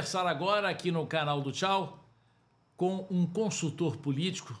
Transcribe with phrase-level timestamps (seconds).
[0.00, 2.02] conversar agora aqui no canal do Tchau
[2.74, 4.58] com um consultor político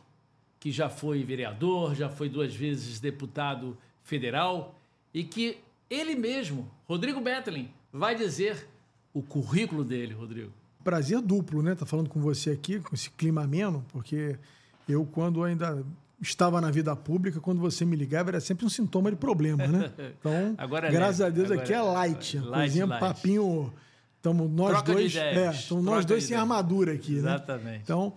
[0.58, 4.78] que já foi vereador, já foi duas vezes deputado federal
[5.14, 5.56] e que
[5.88, 8.68] ele mesmo, Rodrigo Bettelin, vai dizer
[9.14, 10.52] o currículo dele, Rodrigo.
[10.84, 11.74] Prazer duplo, né?
[11.74, 14.38] Tá falando com você aqui, com esse clima ameno, porque
[14.86, 15.82] eu, quando ainda
[16.20, 19.90] estava na vida pública, quando você me ligava, era sempre um sintoma de problema, né?
[20.20, 22.36] Então, Agora é graças a Deus aqui é é light.
[22.36, 23.00] light, coisinha, light.
[23.00, 23.72] papinho.
[24.20, 25.16] Estamos nós Troca dois.
[25.16, 27.36] É, estamos nós dois sem armadura aqui, né?
[27.36, 27.82] Exatamente.
[27.84, 28.12] Então,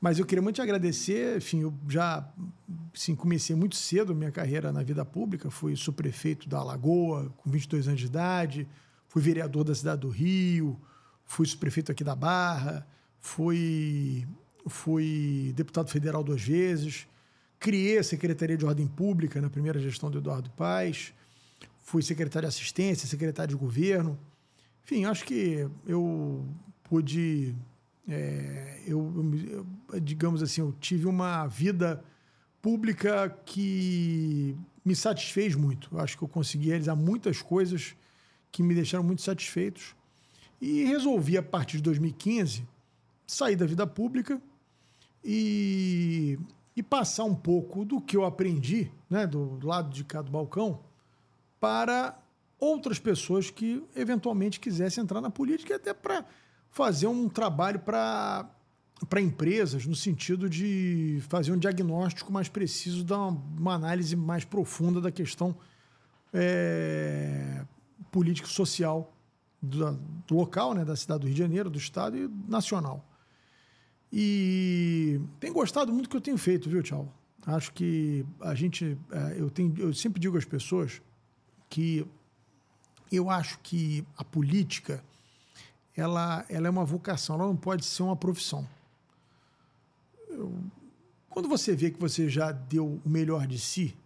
[0.00, 1.36] mas eu queria muito te agradecer.
[1.36, 2.28] Enfim, eu já
[2.92, 5.48] assim, comecei muito cedo a minha carreira na vida pública.
[5.50, 8.68] Fui subprefeito da Alagoa, com 22 anos de idade.
[9.06, 10.76] Fui vereador da cidade do Rio.
[11.24, 12.84] Fui subprefeito aqui da Barra.
[13.20, 14.26] Fui,
[14.66, 17.06] fui deputado federal duas vezes.
[17.60, 21.14] Criei a Secretaria de Ordem Pública na primeira gestão do Eduardo Paes.
[21.78, 24.18] Fui secretário de assistência, secretário de governo.
[24.84, 26.46] Enfim, acho que eu
[26.84, 27.54] pude.
[28.06, 29.12] é, eu,
[29.90, 32.04] eu digamos assim, eu tive uma vida
[32.60, 35.88] pública que me satisfez muito.
[35.92, 37.96] Eu acho que eu consegui realizar muitas coisas
[38.52, 39.94] que me deixaram muito satisfeitos.
[40.60, 42.66] E resolvi, a partir de 2015,
[43.26, 44.40] sair da vida pública
[45.24, 46.38] e,
[46.76, 50.80] e passar um pouco do que eu aprendi, né, do lado de cá do balcão,
[51.58, 52.18] para
[52.58, 56.24] outras pessoas que eventualmente quisessem entrar na política e até para
[56.70, 58.50] fazer um trabalho para
[59.08, 64.44] para empresas no sentido de fazer um diagnóstico mais preciso, dar uma, uma análise mais
[64.44, 65.54] profunda da questão
[66.32, 67.64] é,
[68.10, 69.12] político-social
[69.60, 69.92] do,
[70.26, 73.04] do local, né, da cidade do Rio de Janeiro, do estado e nacional.
[74.12, 77.12] E tem gostado muito do que eu tenho feito, viu, Tchau?
[77.46, 78.96] Acho que a gente.
[79.10, 81.02] é, Eu, tenho, eu sempre digo às pessoas
[81.68, 82.06] que
[83.10, 85.02] eu acho que a política
[85.96, 88.66] ela, ela é uma vocação, ela não pode ser uma profissão.
[90.28, 90.52] Eu-
[91.30, 93.96] quando você vê que você já deu o melhor de si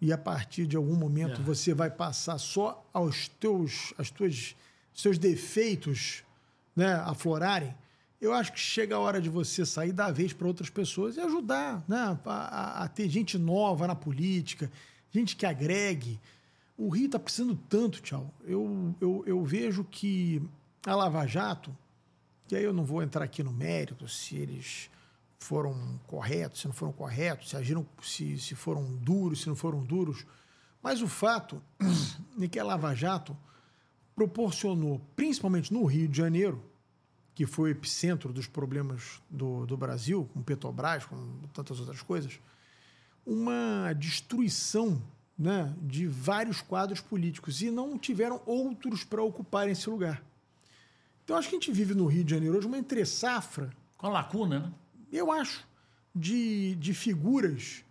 [0.00, 1.44] e a partir de algum momento É.
[1.44, 4.54] você vai passar só aos teus, as tuas,
[4.94, 6.22] seus defeitos
[6.74, 7.74] né, aflorarem,
[8.20, 11.20] eu acho que chega a hora de você sair da vez para outras pessoas e
[11.20, 14.70] ajudar né, a, a- a ter gente nova na política,
[15.12, 16.18] gente que agregue.
[16.78, 18.32] O Rio está precisando tanto, tchau.
[18.44, 20.40] Eu, eu, eu vejo que
[20.86, 21.76] a Lava Jato,
[22.48, 24.88] e aí eu não vou entrar aqui no mérito se eles
[25.40, 29.82] foram corretos, se não foram corretos, se agiram, se, se foram duros, se não foram
[29.82, 30.24] duros.
[30.80, 31.60] Mas o fato
[32.40, 33.36] é que a Lava Jato
[34.14, 36.62] proporcionou, principalmente no Rio de Janeiro,
[37.34, 42.38] que foi o epicentro dos problemas do, do Brasil, com Petrobras, com tantas outras coisas,
[43.26, 45.02] uma destruição
[45.38, 50.22] né, de vários quadros políticos e não tiveram outros para ocuparem esse lugar.
[51.24, 54.60] Então acho que a gente vive no Rio de Janeiro hoje uma entre-safra Com lacuna,
[54.60, 54.72] né?
[55.12, 55.64] eu acho,
[56.14, 57.84] de, de figuras,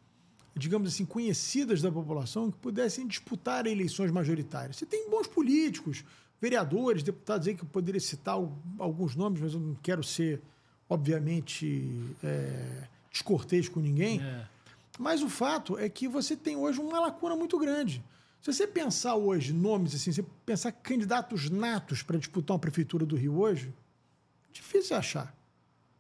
[0.56, 4.76] digamos assim, conhecidas da população que pudessem disputar eleições majoritárias.
[4.78, 6.04] Você tem bons políticos,
[6.42, 10.42] vereadores, deputados aí que eu poderia citar al- alguns nomes, mas eu não quero ser,
[10.90, 11.90] obviamente,
[12.24, 14.20] é, descortês com ninguém.
[14.22, 14.48] É.
[14.98, 18.04] Mas o fato é que você tem hoje uma lacuna muito grande.
[18.42, 23.16] Se você pensar hoje nomes assim, você pensar candidatos natos para disputar uma prefeitura do
[23.16, 23.74] Rio hoje,
[24.52, 25.36] difícil achar.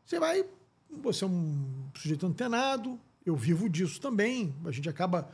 [0.06, 0.46] Você vai,
[0.90, 5.30] você é um sujeito antenado, eu vivo disso também, a gente acaba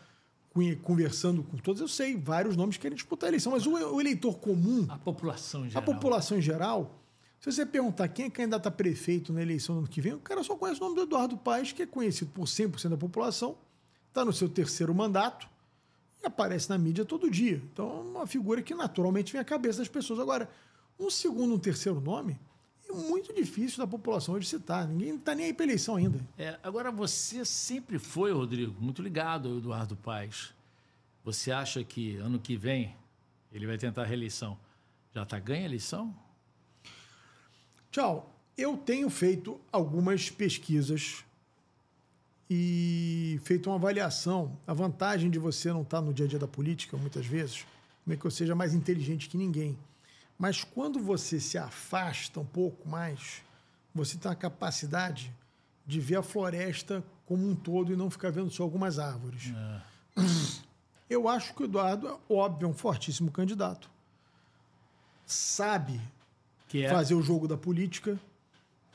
[0.81, 4.85] conversando com todos, eu sei, vários nomes querem disputar a eleição, mas o, eleitor comum,
[4.88, 5.84] A população em a geral.
[5.84, 7.03] população em geral,
[7.44, 10.20] se você perguntar quem é candidato a prefeito na eleição do ano que vem, o
[10.20, 13.58] cara só conhece o nome do Eduardo Paes, que é conhecido por 100% da população,
[14.08, 15.50] está no seu terceiro mandato
[16.24, 17.62] e aparece na mídia todo dia.
[17.74, 20.22] Então é uma figura que naturalmente vem à cabeça das pessoas.
[20.22, 20.50] Agora,
[20.98, 22.40] um segundo, um terceiro nome
[22.90, 24.88] é muito difícil da população hoje citar.
[24.88, 26.26] Ninguém está nem aí para eleição ainda.
[26.38, 30.53] É, agora, você sempre foi, Rodrigo, muito ligado ao Eduardo Paes.
[31.26, 32.96] Você acha que ano que vem
[33.52, 34.58] ele vai tentar a reeleição?
[35.14, 36.22] Já está ganha a eleição?
[37.93, 38.28] Tchau.
[38.57, 41.23] Eu tenho feito algumas pesquisas
[42.49, 44.57] e feito uma avaliação.
[44.66, 47.67] A vantagem de você não estar no dia a dia da política, muitas vezes,
[48.03, 49.78] não é que eu seja mais inteligente que ninguém.
[50.40, 53.43] Mas quando você se afasta um pouco mais,
[53.93, 55.31] você tem a capacidade
[55.85, 59.53] de ver a floresta como um todo e não ficar vendo só algumas árvores.
[61.07, 63.87] Eu acho que o Eduardo, é óbvio, é um fortíssimo candidato.
[65.28, 66.01] Sabe
[66.81, 68.20] é fazer o jogo da política.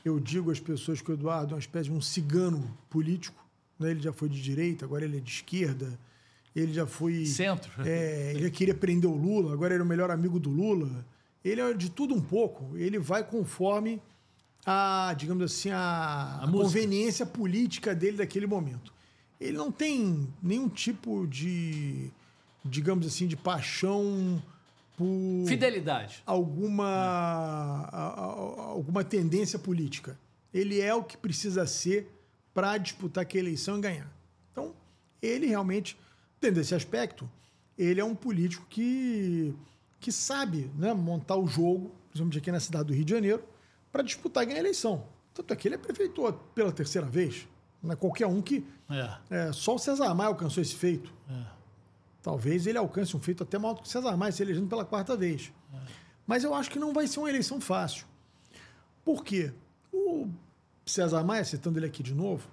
[0.03, 3.43] Eu digo às pessoas que o Eduardo é uma espécie de um cigano político.
[3.77, 3.91] Né?
[3.91, 5.97] Ele já foi de direita, agora ele é de esquerda.
[6.55, 7.25] Ele já foi.
[7.25, 7.71] centro.
[7.85, 11.05] É, ele já queria prender o Lula, agora ele é o melhor amigo do Lula.
[11.43, 12.75] ele é de tudo um pouco.
[12.77, 14.01] Ele vai conforme
[14.65, 18.93] a, digamos assim, a, A a conveniência política dele daquele momento.
[19.39, 22.11] Ele não tem nenhum tipo de,
[22.65, 24.41] digamos assim, de paixão
[24.99, 26.21] por Fidelidade.
[26.25, 30.19] alguma, a- a- alguma tendência política.
[30.53, 32.11] Ele é o que precisa ser
[32.53, 34.11] para disputar aquela eleição e ganhar.
[34.51, 34.73] Então,
[35.21, 35.97] ele realmente,
[36.39, 37.29] tendo esse aspecto,
[37.77, 39.55] ele é um político que,
[39.99, 43.43] que sabe né, montar o jogo, principalmente aqui na cidade do Rio de Janeiro,
[43.91, 45.05] para disputar e ganhar a eleição.
[45.33, 47.47] Tanto é que ele é prefeitor pela terceira vez.
[47.81, 48.65] Não é qualquer um que.
[48.89, 49.17] É.
[49.47, 51.13] É, só o César Maia alcançou esse feito.
[52.21, 54.83] Talvez ele alcance um feito até maior do que o César Maia, se elegendo pela
[54.85, 55.51] quarta vez.
[56.27, 58.05] Mas eu acho que não vai ser uma eleição fácil.
[59.03, 59.51] Por quê?
[59.91, 60.27] O
[60.85, 62.47] César Maia, citando ele aqui de novo,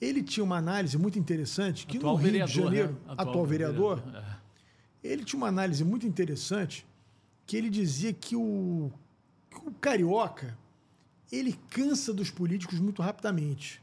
[0.00, 3.14] ele tinha uma análise muito interessante que Atual no Rio vereador, de Janeiro, né?
[3.16, 5.08] atual, vereador, É.
[5.08, 6.86] ele tinha uma análise muito interessante
[7.46, 8.90] que ele dizia que o,
[9.50, 10.56] que o carioca
[11.30, 13.80] ele cansa dos políticos muito rapidamente.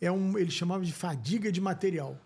[0.00, 2.18] É um, ele chamava de fadiga de material.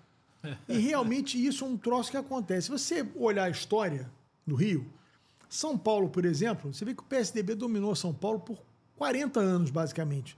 [0.68, 2.66] E realmente isso é um troço que acontece.
[2.66, 4.10] Se você olhar a história
[4.46, 4.86] do Rio,
[5.48, 8.58] São Paulo, por exemplo, você vê que o PSDB dominou São Paulo por
[8.96, 10.36] 40 anos, basicamente.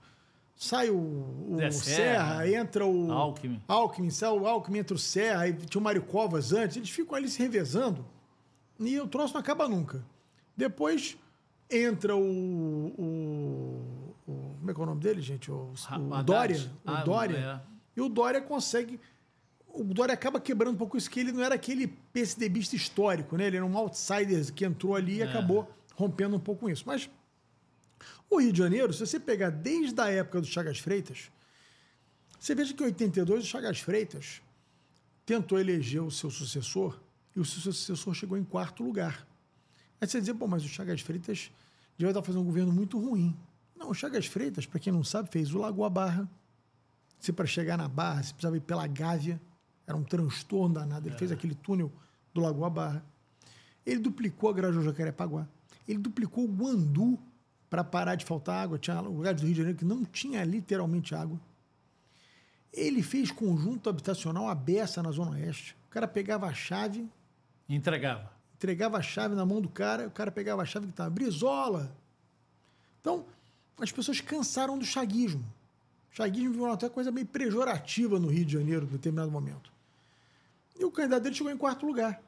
[0.55, 3.61] Sai o, o Serra, Serra, entra o Alckmin.
[3.67, 7.15] Alckmin, sai o Alckmin, entra o Serra, aí tinha o Mário Covas antes, eles ficam
[7.15, 8.05] ali se revezando
[8.77, 10.03] e o troço não acaba nunca.
[10.57, 11.17] Depois
[11.71, 12.21] entra o,
[12.97, 15.49] o- o- como é que é o nome dele, gente?
[15.51, 16.07] O, o.
[16.23, 16.55] Dória.
[16.85, 17.37] O Ah, Dória.
[17.37, 17.59] é.
[17.95, 18.99] E o Dória consegue.
[19.81, 23.47] O Dória acaba quebrando um pouco isso, que ele não era aquele PSDBista histórico, né?
[23.47, 25.23] Ele era um outsider que entrou ali e É.
[25.23, 26.83] acabou rompendo um pouco com isso.
[26.85, 27.09] Mas
[28.29, 31.31] o Rio de Janeiro, se você pegar desde a época do Chagas Freitas,
[32.37, 34.41] você veja que em 82 o Chagas Freitas
[35.25, 36.99] tentou eleger o seu sucessor
[37.35, 39.25] e o seu sucessor chegou em quarto lugar.
[40.01, 41.51] Aí você dizer, pô, mas o Chagas Freitas
[41.97, 43.33] já estar fazendo um governo muito ruim.
[43.77, 46.29] Não, o Chagas Freitas, para quem não sabe, fez o Lagoa Barra.
[47.19, 49.39] Se para chegar na Barra, você precisava ir pela Gávea,
[49.89, 51.07] era um transtorno danado.
[51.07, 51.91] Ele fez aquele túnel
[52.31, 53.03] do Lagoa Barra.
[53.83, 55.47] Ele duplicou a Grajaú Jacarepaguá.
[55.87, 57.17] Ele duplicou o Guandu
[57.71, 58.77] para parar de faltar água.
[58.77, 61.39] Tinha lugares do Rio de Janeiro que não tinha literalmente água.
[62.71, 65.75] Ele fez conjunto habitacional à beça na Zona Oeste.
[65.87, 67.09] O cara pegava a chave,
[67.67, 68.31] Entregava.
[68.55, 71.91] entregava a chave na mão do cara, o cara pegava a chave que estava Brizola.
[73.01, 73.25] Então,
[73.81, 75.43] as pessoas cansaram do chaguismo.
[76.13, 79.78] O chaguismo virou até coisa meio pejorativa no Rio de Janeiro, em determinado momento.
[80.79, 82.21] E o candidato dele chegou em quarto lugar.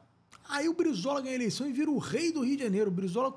[0.48, 2.90] Aí o Brizola ganha a eleição e vira o rei do Rio de Janeiro.
[2.90, 3.34] O Brizola, o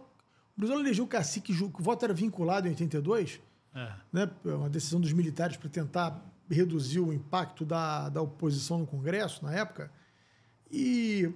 [0.58, 3.40] Brizola elegeu o cacique, o voto era vinculado em 82,
[3.74, 3.92] É.
[4.12, 9.44] né, uma decisão dos militares para tentar reduzir o impacto da, da oposição no Congresso
[9.44, 9.90] na época.
[10.72, 11.32] E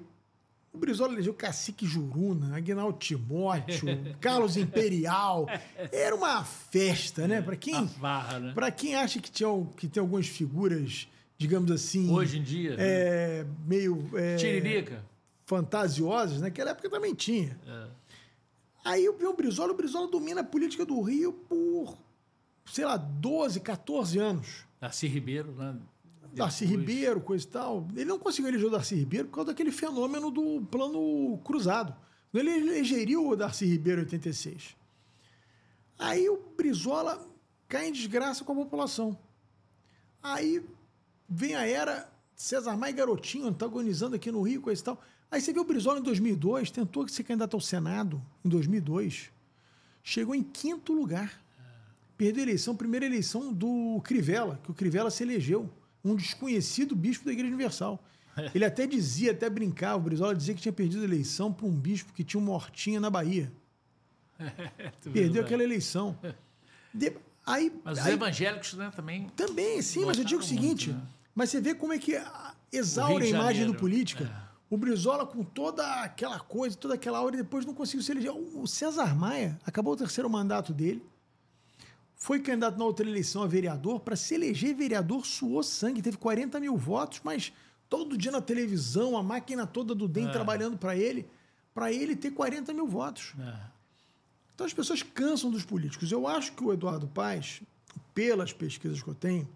[0.73, 3.87] o Brizola elegeu Cacique Juruna, Aguinaldo Timóteo,
[4.19, 5.47] Carlos Imperial.
[5.91, 7.41] Era uma festa, né?
[7.41, 7.73] Para quem,
[8.39, 8.71] né?
[8.71, 11.07] quem acha que, tinha, que tem algumas figuras,
[11.39, 12.75] digamos assim, Hoje em dia.
[12.75, 12.83] né?
[12.85, 15.03] é, meio é, Tiririca.
[15.45, 17.57] fantasiosas, naquela época também tinha.
[17.65, 17.87] É.
[18.85, 21.97] Aí o Brizola, o Brizola domina a política do Rio por,
[22.65, 24.65] sei lá, 12, 14 anos.
[24.81, 25.75] Darcy Ribeiro, né?
[26.33, 27.87] Darcy Depois- Ribeiro, coisa e tal.
[27.95, 31.95] Ele não conseguiu eleger o Darcy Ribeiro por causa daquele fenômeno do plano cruzado.
[32.33, 34.75] Ele elegeria o Darcy Ribeiro em 86.
[35.97, 37.25] Aí o Brizola
[37.67, 39.17] cai em desgraça com a população.
[40.21, 40.63] Aí
[41.29, 45.01] vem a era César Maia Garotinho antagonizando aqui no Rio, coisa e tal.
[45.31, 49.29] Aí você vê o Brizola em 2002, tentou ser candidato ao Senado em 2002.
[50.03, 51.39] Chegou em quinto lugar.
[52.17, 55.69] Perdeu a eleição, primeira eleição do Crivella, que o Crivella se elegeu.
[56.03, 58.03] Um desconhecido bispo da Igreja Universal.
[58.55, 61.71] Ele até dizia, até brincava, o Brizola dizia que tinha perdido a eleição para um
[61.71, 63.51] bispo que tinha uma hortinha na Bahia.
[65.01, 66.17] Tu viu, Perdeu aquela eleição.
[66.93, 67.13] De-
[67.45, 69.29] aí, Mas os aí- evangélicos, né, também.
[69.35, 71.09] também, sim, mas eu digo o seguinte: muito, né?
[71.39, 72.21] Mas você vê como é que
[72.71, 74.25] exaure a imagem do política.
[74.45, 74.49] é.
[74.69, 78.31] O Brizola, com toda aquela coisa, toda aquela aura, e depois não conseguiu se eleger.
[78.31, 81.01] O César Maia acabou o terceiro mandato dele,
[82.15, 84.01] foi candidato na outra eleição a vereador.
[84.01, 87.51] Para se eleger vereador, suou sangue, teve 40 mil votos, mas
[87.89, 90.31] todo dia na televisão, a máquina toda do DEM É.
[90.31, 91.25] trabalhando para ele,
[91.73, 93.33] para ele ter 40 mil votos.
[93.39, 93.53] É.
[94.53, 96.11] Então as pessoas cansam dos políticos.
[96.11, 97.61] Eu acho que o Eduardo Paes,
[98.13, 99.47] pelas pesquisas que eu tenho,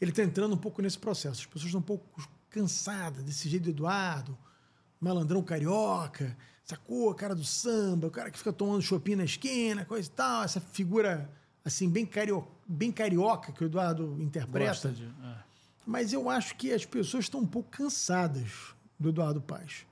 [0.00, 1.40] ele está entrando um pouco nesse processo.
[1.40, 4.36] As pessoas estão um pouco cansadas desse jeito do Eduardo,
[5.00, 7.10] malandrão carioca, sacou?
[7.10, 10.44] A cara do samba, o cara que fica tomando shopping na esquina, coisa e tal,
[10.44, 11.30] essa figura
[11.64, 14.90] assim, bem, cario, bem carioca que o Eduardo interpreta.
[14.90, 15.04] De.
[15.04, 15.48] é.
[15.86, 19.86] Mas eu acho que as pessoas estão um pouco cansadas do Eduardo Paes.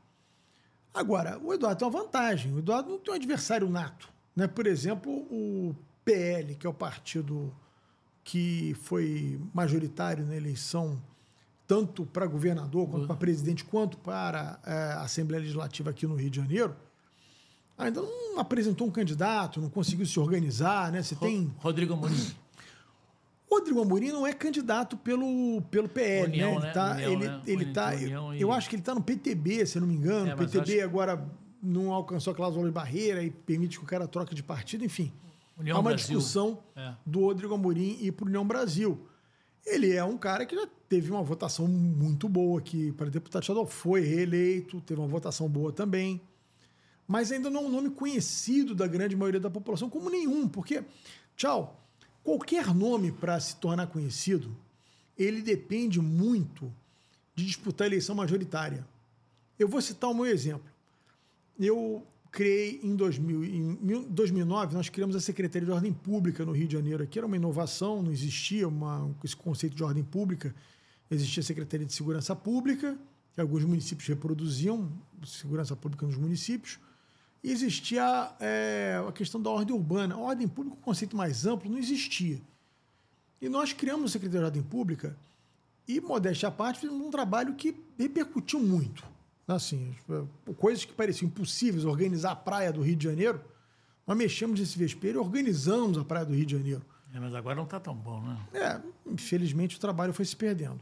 [0.92, 2.52] Agora, o Eduardo tem uma vantagem.
[2.52, 4.08] O Eduardo não tem um adversário nato.
[4.34, 4.46] Né?
[4.46, 7.54] Por exemplo, o PL, que é o partido
[8.26, 11.00] que foi majoritário na eleição,
[11.64, 16.37] tanto para governador, quanto para presidente, quanto para a Assembleia Legislativa aqui no Rio de
[16.37, 16.75] Janeiro,
[17.78, 21.04] ainda não apresentou um candidato, não conseguiu se organizar, né?
[21.04, 21.54] Você tem.
[21.59, 22.16] Rodrigo Amorim.
[23.49, 26.59] Rodrigo Amorim não é candidato pelo, pelo PL, União, né?
[26.59, 26.73] Ele né?
[26.73, 27.42] tá, União, ele, né?
[27.47, 29.95] ele tá, eu, e- eu acho que ele está no PTB, se eu não me
[29.95, 30.30] engano.
[30.30, 31.25] É, o PTB acho- agora
[31.62, 35.12] não alcançou a cláusula de barreira e permite que o cara troque de partido, enfim.
[35.56, 36.16] União Há uma Brasil.
[36.18, 36.94] discussão É.
[37.04, 39.06] do Rodrigo Amorim ir para o União Brasil.
[39.64, 43.66] Ele é um cara que já teve uma votação muito boa aqui para deputado estadual,
[43.66, 46.20] foi reeleito, teve uma votação boa também,
[47.08, 50.84] mas ainda não é um nome conhecido da grande maioria da população como nenhum, porque,
[51.36, 51.84] tchau,
[52.22, 54.56] qualquer nome para se tornar conhecido,
[55.18, 56.72] ele depende muito
[57.34, 58.86] de disputar a eleição majoritária.
[59.58, 60.70] Eu vou citar o meu exemplo.
[61.58, 62.06] Eu
[62.37, 66.69] criei em, 2000, em mil- 2009, nós criamos a Secretaria de Ordem Pública no Rio
[66.69, 67.02] de Janeiro.
[67.02, 70.55] Aqui era uma inovação, não existia uma, esse conceito de ordem pública.
[71.11, 72.95] Existia a Secretaria de Segurança Pública,
[73.33, 74.93] que alguns municípios reproduziam
[75.25, 76.78] segurança pública nos municípios.
[77.43, 78.05] E existia
[78.38, 80.14] é, a questão da ordem urbana.
[80.14, 82.38] A ordem pública, um conceito mais amplo, não existia.
[83.40, 85.16] E nós criamos a Secretaria de Ordem Pública
[85.88, 89.15] e, modéstia à parte, fizemos um trabalho que repercutiu muito.
[89.47, 90.25] Assim, eh,
[90.57, 93.41] coisas que pareciam impossíveis, organizar a praia do Rio de Janeiro,
[94.07, 96.83] nós mexemos nesse vespeiro e organizamos a praia do Rio de Janeiro.
[97.15, 98.38] É, mas agora não está tão bom, né?
[98.53, 100.81] É, infelizmente o trabalho foi se perdendo.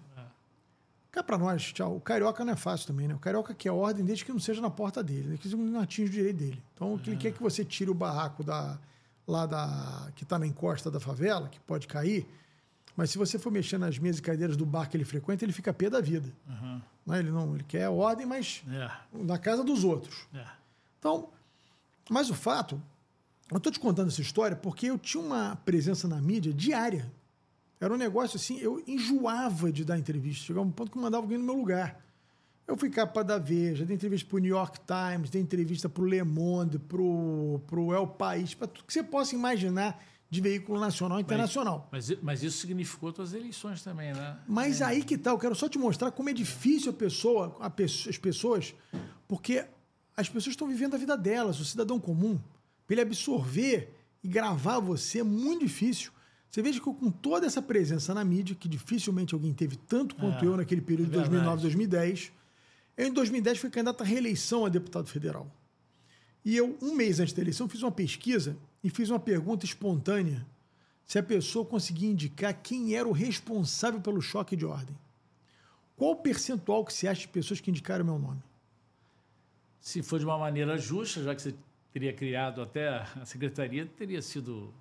[1.15, 1.95] Cá para nós, tchau.
[1.95, 3.15] O carioca não é fácil também, né?
[3.15, 5.37] O carioca quer ordem desde que não seja na porta dele, né?
[5.37, 6.63] que não atinja o direito dele.
[6.75, 8.77] Então, o que ele quer é que você tire o barraco da,
[9.25, 12.27] lá da que está na encosta da favela, que pode cair,
[12.97, 15.53] mas se você for mexer nas mesas e cadeiras do bar que ele frequenta, ele
[15.53, 16.33] fica pé da vida.
[17.07, 17.19] Não é?
[17.19, 20.27] Ele não, ele quer ordem, mas É, na casa dos outros.
[20.35, 20.45] é.
[20.99, 21.29] Então,
[22.09, 22.81] mas o fato,
[23.51, 27.11] eu estou te contando essa história porque eu tinha uma presença na mídia diária.
[27.81, 30.47] Era um negócio assim, eu enjoava de dar entrevista.
[30.47, 32.01] Chegava um ponto que eu mandava alguém no meu lugar.
[32.67, 36.03] Eu fui capa da Veja, dei entrevista para o New York Times, dei entrevista para
[36.03, 40.03] o Le Monde, para o El País, para tudo que você possa imaginar
[40.35, 41.89] de veículo nacional e internacional.
[41.93, 44.37] Mas, mas isso significou tuas eleições também, né?
[44.49, 47.67] Mas aí que tá, eu quero só te mostrar como é difícil a pessoa, a
[47.69, 48.75] as pessoas,
[49.29, 49.65] porque
[50.17, 52.39] as pessoas estão vivendo a vida delas, o cidadão comum,
[52.87, 56.11] para ele absorver e gravar você é muito difícil.
[56.51, 60.15] Você veja que eu, com toda essa presença na mídia, que dificilmente alguém teve tanto
[60.17, 61.63] quanto É, eu naquele período de é verdade.
[61.63, 62.33] 2009, 2010,
[62.97, 65.51] eu em 2010 fui candidato à reeleição a deputado federal.
[66.45, 70.47] E eu, um mês antes da eleição, fiz uma pesquisa e fiz uma pergunta espontânea
[71.07, 74.97] se a pessoa conseguia indicar quem era o responsável pelo choque de ordem.
[75.97, 78.43] Qual o percentual que você acha de pessoas que indicaram meu nome?
[79.81, 81.55] Se for de uma maneira justa, já que você
[81.93, 84.73] teria criado até a secretaria, teria sido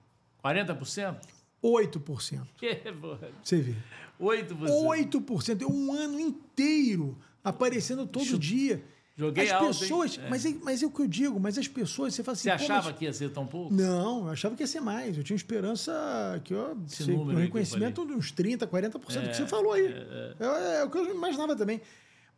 [0.43, 1.17] 40%?
[1.63, 2.47] 8%.
[2.57, 3.75] Que, porra, Você vê.
[4.19, 4.55] 8%.
[4.67, 5.61] 8%.
[5.61, 8.83] É um ano inteiro aparecendo todo Chu- dia.
[9.15, 10.27] Joguei as alto, pessoas, É.
[10.27, 12.49] mas, é, mas é o que eu digo, mas as pessoas, você fala assim, Você
[12.49, 13.71] achava mas- que ia ser tão pouco?
[13.73, 15.15] Não, eu achava que ia ser mais.
[15.17, 19.29] Eu tinha esperança que eu Esse sei, número um reconhecimento de uns 30%, 40% É,
[19.29, 19.85] que você falou aí.
[19.85, 21.79] é, É, é o que eu imaginava também.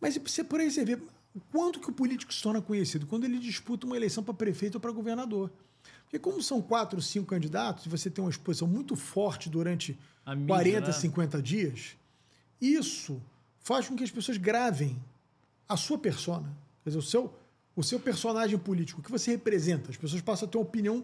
[0.02, 1.00] Mas você, por aí você vê
[1.50, 4.82] quanto que o político se torna conhecido quando ele disputa uma eleição para prefeito ou
[4.82, 5.50] para governador.
[6.04, 10.36] Porque como são quatro, cinco candidatos, e você tem uma exposição muito forte durante A
[10.36, 10.92] mídia, 40, né?
[10.94, 11.96] 50 dias,
[12.60, 13.22] isso
[13.60, 15.02] faz com que as pessoas gravem
[15.68, 16.54] a sua persona.
[16.86, 17.34] Quer dizer, o seu,
[17.76, 19.90] o seu personagem político, o que você representa.
[19.92, 21.04] As pessoas passam a ter uma opinião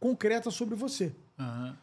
[0.00, 1.12] concreta sobre você.
[1.38, 1.76] Aham.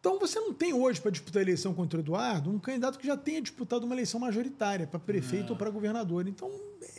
[0.00, 3.06] Então você não tem hoje para disputar a eleição contra o Eduardo um candidato que
[3.06, 6.26] já tenha disputado uma eleição majoritária para prefeito ou para governador.
[6.26, 6.50] Então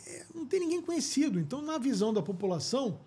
[0.06, 1.40] é, não tem ninguém conhecido.
[1.40, 3.00] Então, na visão da população,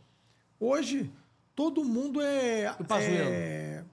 [0.60, 1.10] hoje
[1.56, 2.76] todo mundo é.
[2.78, 3.30] O Pazuello?
[3.32, 3.86] é...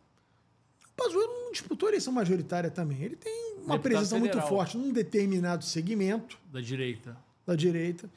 [0.90, 3.00] O Pazuello não disputou a eleição majoritária também.
[3.00, 4.48] Ele tem uma Deputado presença muito federal.
[4.48, 7.16] forte num determinado segmento Da direita.
[7.46, 8.10] da direita.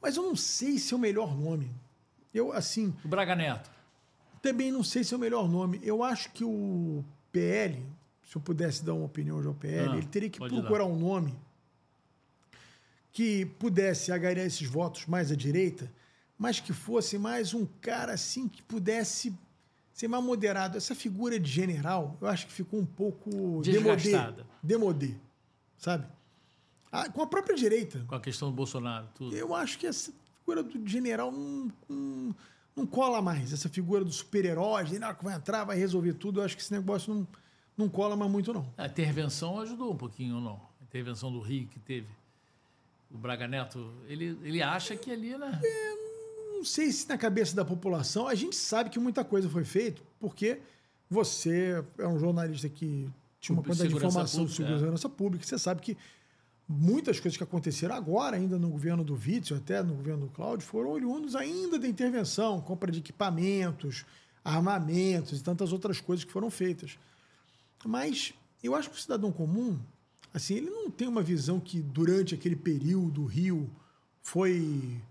[0.00, 1.70] Mas eu não sei se é o melhor nome.
[2.32, 3.70] Eu, assim, O Braga Neto.
[4.40, 5.80] também não sei se é o melhor nome.
[5.82, 7.84] Eu acho que o PL,
[8.22, 11.36] se eu pudesse dar uma opinião ao PL, Ah, ele teria que procurar um nome
[13.12, 15.92] que pudesse agariar esses votos mais à direita,
[16.38, 19.34] mas que fosse mais um cara assim que pudesse
[19.92, 20.76] ser mais moderado.
[20.78, 24.46] Essa figura de general, eu acho que ficou um pouco Desgastada.
[24.62, 25.14] demodé,
[25.76, 26.06] sabe?
[26.92, 28.04] Ah, com a própria direita.
[28.06, 29.36] Com a questão do Bolsonaro, tudo.
[29.36, 32.34] Eu acho que essa figura do general não, não,
[32.74, 33.52] não cola mais.
[33.52, 36.40] Essa figura do super-herói, general que vai entrar, vai resolver tudo.
[36.40, 37.28] Eu acho que esse negócio não,
[37.76, 38.72] não cola mais muito, não.
[38.76, 40.60] A intervenção ajudou um pouquinho ou não?
[40.80, 42.08] A intervenção do Rio que teve.
[43.10, 45.60] o Braga Neto, ele, ele acha que ali, né?
[45.62, 49.64] É, não sei se na cabeça da população, a gente sabe que muita coisa foi
[49.64, 50.60] feita, porque
[51.08, 53.08] você é um jornalista que
[53.40, 54.78] tinha uma quantidade de informação pública, sobre é.
[54.78, 55.10] segurança é.
[55.10, 55.96] pública, você sabe que
[56.72, 60.64] muitas coisas que aconteceram agora, ainda no governo do Witzel, até no governo do Cláudio,
[60.64, 64.04] foram oriundos ainda da intervenção, compra de equipamentos,
[64.44, 66.96] armamentos e tantas outras coisas que foram feitas.
[67.84, 69.80] Mas eu acho que o cidadão comum,
[70.32, 73.68] assim, ele não tem uma visão que durante aquele período o Rio
[74.22, 75.02] foi,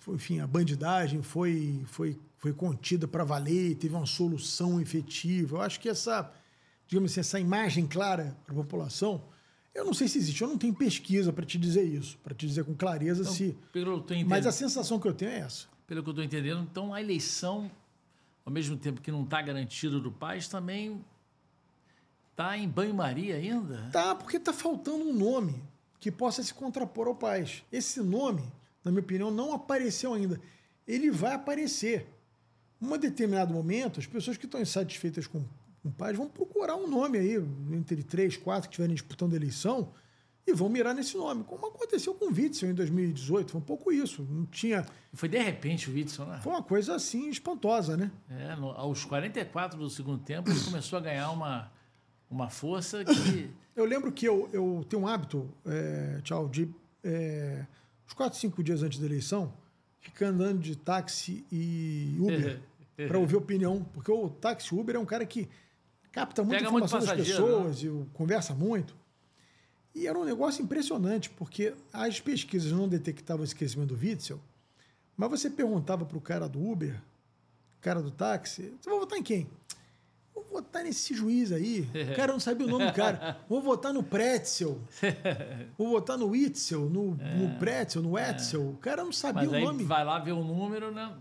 [0.00, 5.56] foi enfim, a bandidagem foi, foi, foi contida para valer, teve uma solução efetiva.
[5.56, 6.30] Eu acho que essa,
[6.86, 9.32] digamos assim, essa imagem clara para a população
[9.74, 12.46] eu não sei se existe, eu não tenho pesquisa para te dizer isso, para te
[12.46, 13.58] dizer com clareza então, se.
[14.28, 15.66] Mas a sensação que eu tenho é essa.
[15.86, 17.70] Pelo que eu estou entendendo, então a eleição,
[18.44, 21.04] ao mesmo tempo que não está garantido do país, também
[22.30, 23.88] está em banho-maria ainda?
[23.90, 25.62] Tá, porque está faltando um nome
[25.98, 27.64] que possa se contrapor ao país.
[27.72, 28.42] Esse nome,
[28.84, 30.40] na minha opinião, não apareceu ainda.
[30.86, 32.06] Ele vai aparecer.
[32.80, 35.44] Em um determinado momento, as pessoas que estão insatisfeitas com
[35.84, 37.36] compadres vão procurar um nome aí,
[37.70, 39.92] entre três, quatro que estiverem disputando a eleição,
[40.46, 43.52] e vão mirar nesse nome, como aconteceu com o Witzel em 2018.
[43.52, 44.26] Foi um pouco isso.
[44.30, 44.84] Não tinha.
[45.12, 46.40] Foi de repente o Witzel, né?
[46.42, 48.10] Foi uma coisa assim espantosa, né?
[48.28, 51.70] É, no, aos 44 do segundo tempo, ele começou a ganhar uma,
[52.30, 53.50] uma força que.
[53.74, 56.72] Eu lembro que eu, eu tenho um hábito, é, tchau, de.
[57.02, 57.66] É,
[58.06, 59.52] uns 4, 5 dias antes da eleição,
[59.98, 62.60] ficar andando de táxi e Uber
[63.08, 63.82] para ouvir opinião.
[63.92, 65.48] Porque o táxi Uber é um cara que
[66.14, 67.90] capta muita Pega informação das pessoas né?
[67.90, 68.94] e conversa muito.
[69.92, 74.40] E era um negócio impressionante, porque as pesquisas não detectavam esse crescimento do Witzel,
[75.16, 77.00] mas você perguntava para o cara do Uber,
[77.80, 79.48] cara do táxi, você vai votar em quem?
[80.34, 81.88] Vou votar nesse juiz aí.
[82.12, 83.38] O cara não sabia o nome do cara.
[83.48, 84.80] Vou votar no Pretzel.
[85.78, 88.62] Vou votar no Witzel, no, é, no Pretzel, no Etzel.
[88.62, 88.64] É.
[88.64, 89.84] O cara não sabia Mas o nome.
[89.84, 91.12] vai lá ver o número, né?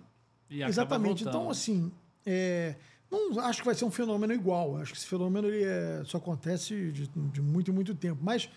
[0.50, 1.24] Exatamente.
[1.24, 1.92] Então, assim,
[2.26, 2.76] é,
[3.14, 4.78] não acho que vai ser um fenômeno igual.
[4.78, 8.20] Acho que esse fenômeno ele é, só acontece de, de muito e muito tempo.
[8.24, 8.50] Mas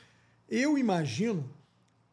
[0.48, 1.48] eu imagino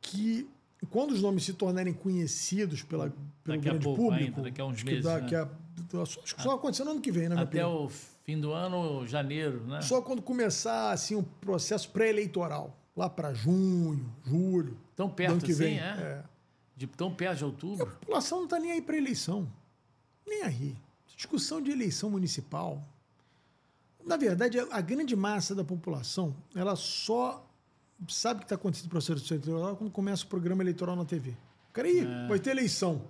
[0.01, 0.49] que
[0.89, 3.10] quando os nomes se tornarem conhecidos pela,
[3.43, 5.41] pelo daqui grande público, ainda, daqui a uns meses, daqui né?
[5.41, 7.39] a, acho que só acontecendo ano que vem, né?
[7.39, 7.89] Até o
[8.23, 9.82] fim do ano, janeiro, né?
[9.82, 14.77] Só quando começar assim um processo pré-eleitoral, lá para junho, julho.
[14.95, 15.79] Tão perto que assim, vem.
[15.79, 15.84] É?
[15.84, 16.23] é?
[16.75, 17.84] De tão perto de outubro.
[17.84, 19.47] a população não está nem aí para eleição,
[20.27, 20.75] nem aí.
[21.15, 22.84] Discussão de eleição municipal.
[24.04, 27.47] Na verdade, a grande massa da população, ela só
[28.08, 31.32] sabe que está acontecendo o processo eleitoral quando começa o programa eleitoral na TV.
[31.69, 32.28] O cara, aí, é.
[32.28, 33.02] vai ter eleição.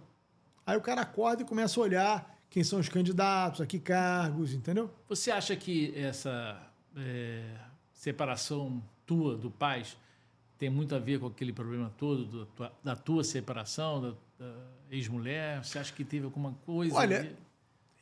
[0.65, 4.53] Aí o cara acorda e começa a olhar quem são os candidatos, a que cargos,
[4.53, 4.89] entendeu?
[5.09, 6.61] Você acha que essa
[6.95, 7.43] é,
[7.91, 9.97] separação tua do pais
[10.57, 12.47] tem muito a ver com aquele problema todo do,
[12.83, 14.55] da tua separação, da, da
[14.91, 15.63] ex-mulher?
[15.63, 16.95] Você acha que teve alguma coisa?
[16.95, 17.35] Olha, ali?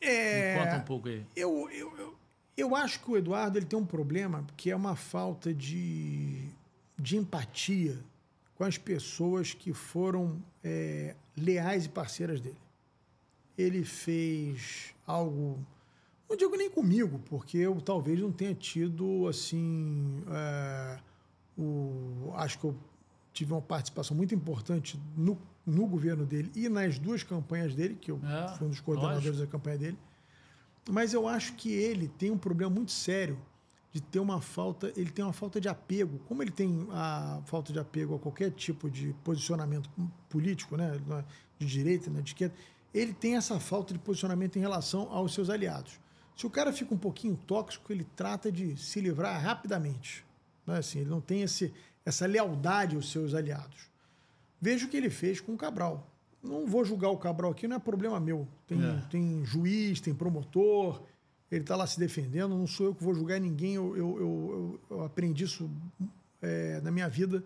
[0.01, 1.23] É, Me conta um pouco aí.
[1.35, 2.15] Eu, eu, eu,
[2.57, 6.49] eu, acho que o Eduardo ele tem um problema que é uma falta de,
[6.97, 7.97] de empatia
[8.55, 12.57] com as pessoas que foram é, leais e parceiras dele.
[13.57, 15.59] Ele fez algo,
[16.27, 20.23] não digo nem comigo, porque eu talvez não tenha tido assim.
[20.31, 20.99] É,
[21.57, 22.75] o, acho que eu
[23.31, 28.11] tive uma participação muito importante no no governo dele e nas duas campanhas dele, que
[28.11, 29.45] eu é, fui um dos coordenadores lógico.
[29.45, 29.97] da campanha dele.
[30.89, 33.37] Mas eu acho que ele tem um problema muito sério
[33.91, 36.19] de ter uma falta, ele tem uma falta de apego.
[36.27, 39.89] Como ele tem a falta de apego a qualquer tipo de posicionamento
[40.29, 40.97] político, né,
[41.59, 42.55] de direita, né, de esquerda,
[42.93, 45.99] ele tem essa falta de posicionamento em relação aos seus aliados.
[46.35, 50.25] Se o cara fica um pouquinho tóxico, ele trata de se livrar rapidamente.
[50.65, 51.73] Não é assim, ele não tem esse,
[52.05, 53.90] essa lealdade aos seus aliados.
[54.61, 56.07] Veja o que ele fez com o Cabral.
[56.43, 58.47] Não vou julgar o Cabral aqui, não é problema meu.
[58.67, 59.01] Tem, é.
[59.09, 61.01] tem juiz, tem promotor,
[61.51, 63.73] ele está lá se defendendo, não sou eu que vou julgar ninguém.
[63.73, 65.69] Eu, eu, eu, eu aprendi isso
[66.41, 67.43] é, na minha vida.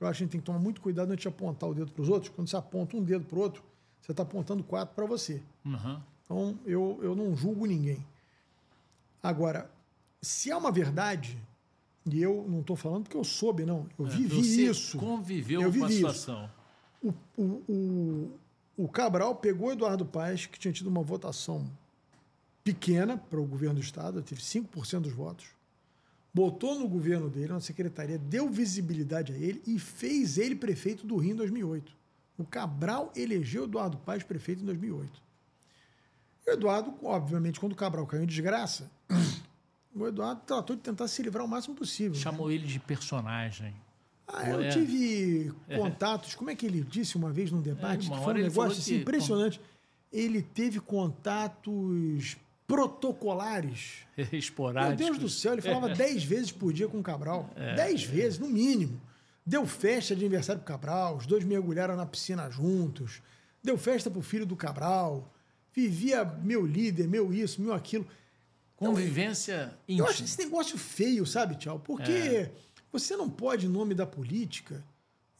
[0.00, 1.90] Eu acho que a gente tem que tomar muito cuidado antes de apontar o dedo
[1.92, 2.32] para os outros.
[2.34, 3.62] Quando você aponta um dedo para o outro,
[4.00, 5.42] você está apontando quatro para você.
[5.64, 6.00] Uhum.
[6.24, 8.04] Então, eu, eu não julgo ninguém.
[9.22, 9.70] Agora,
[10.20, 11.38] se é uma verdade,
[12.16, 13.86] e eu não estou falando porque eu soube, não.
[13.98, 14.98] Eu é, vivi você isso.
[14.98, 16.50] conviveu eu vivi com a situação.
[17.02, 21.68] O, o, o, o Cabral pegou Eduardo Paes, que tinha tido uma votação
[22.64, 25.46] pequena para o governo do Estado, teve 5% dos votos,
[26.34, 31.16] botou no governo dele, na secretaria, deu visibilidade a ele e fez ele prefeito do
[31.16, 31.92] Rio em 2008.
[32.36, 35.22] O Cabral elegeu Eduardo Paes prefeito em 2008.
[36.46, 38.90] E o Eduardo, obviamente, quando o Cabral caiu em desgraça,
[40.04, 42.14] o Eduardo tratou de tentar se livrar o máximo possível.
[42.18, 42.54] Chamou né?
[42.54, 43.74] ele de personagem.
[44.26, 44.68] Ah, eu É.
[44.68, 48.36] tive contatos, como é que ele disse uma vez num debate, É, que foi um
[48.36, 49.60] negócio assim, que- impressionante.
[50.12, 54.06] Ele teve contatos protocolares.
[54.16, 54.96] Meu Esporádico.
[54.96, 57.50] Deus do céu, ele falava dez vezes por dia com o Cabral.
[57.56, 57.74] É.
[57.74, 59.00] Dez vezes, no mínimo.
[59.44, 63.22] Deu festa de aniversário pro Cabral, os dois mergulharam na piscina juntos.
[63.64, 65.32] Deu festa pro filho do Cabral.
[65.74, 68.06] Vivia meu líder, meu isso, meu aquilo.
[68.86, 70.08] Convivência Eu íntima.
[70.08, 71.80] acho esse negócio feio, sabe, Tchau?
[71.80, 72.52] Porque É.
[72.92, 74.84] você não pode, em nome da política,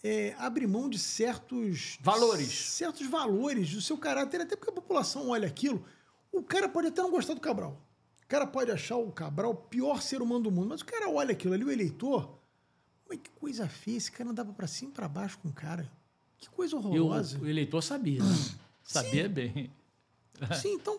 [0.02, 2.48] é, abrir mão de certos Valores.
[2.70, 5.84] certos valores do seu caráter, até porque a população olha aquilo.
[6.32, 7.80] O cara pode até não gostar do Cabral.
[8.24, 11.08] O cara pode achar o Cabral o pior ser humano do mundo, mas o cara
[11.08, 12.38] olha aquilo ali, o eleitor.
[13.08, 15.90] Mas que coisa feia, esse cara andava pra cima e pra baixo com o cara.
[16.36, 17.38] Que coisa E o, horrorosa.
[17.38, 18.22] o eleitor sabia.
[18.22, 18.34] né?
[18.84, 19.70] Sabia bem.
[20.62, 20.98] Sim, então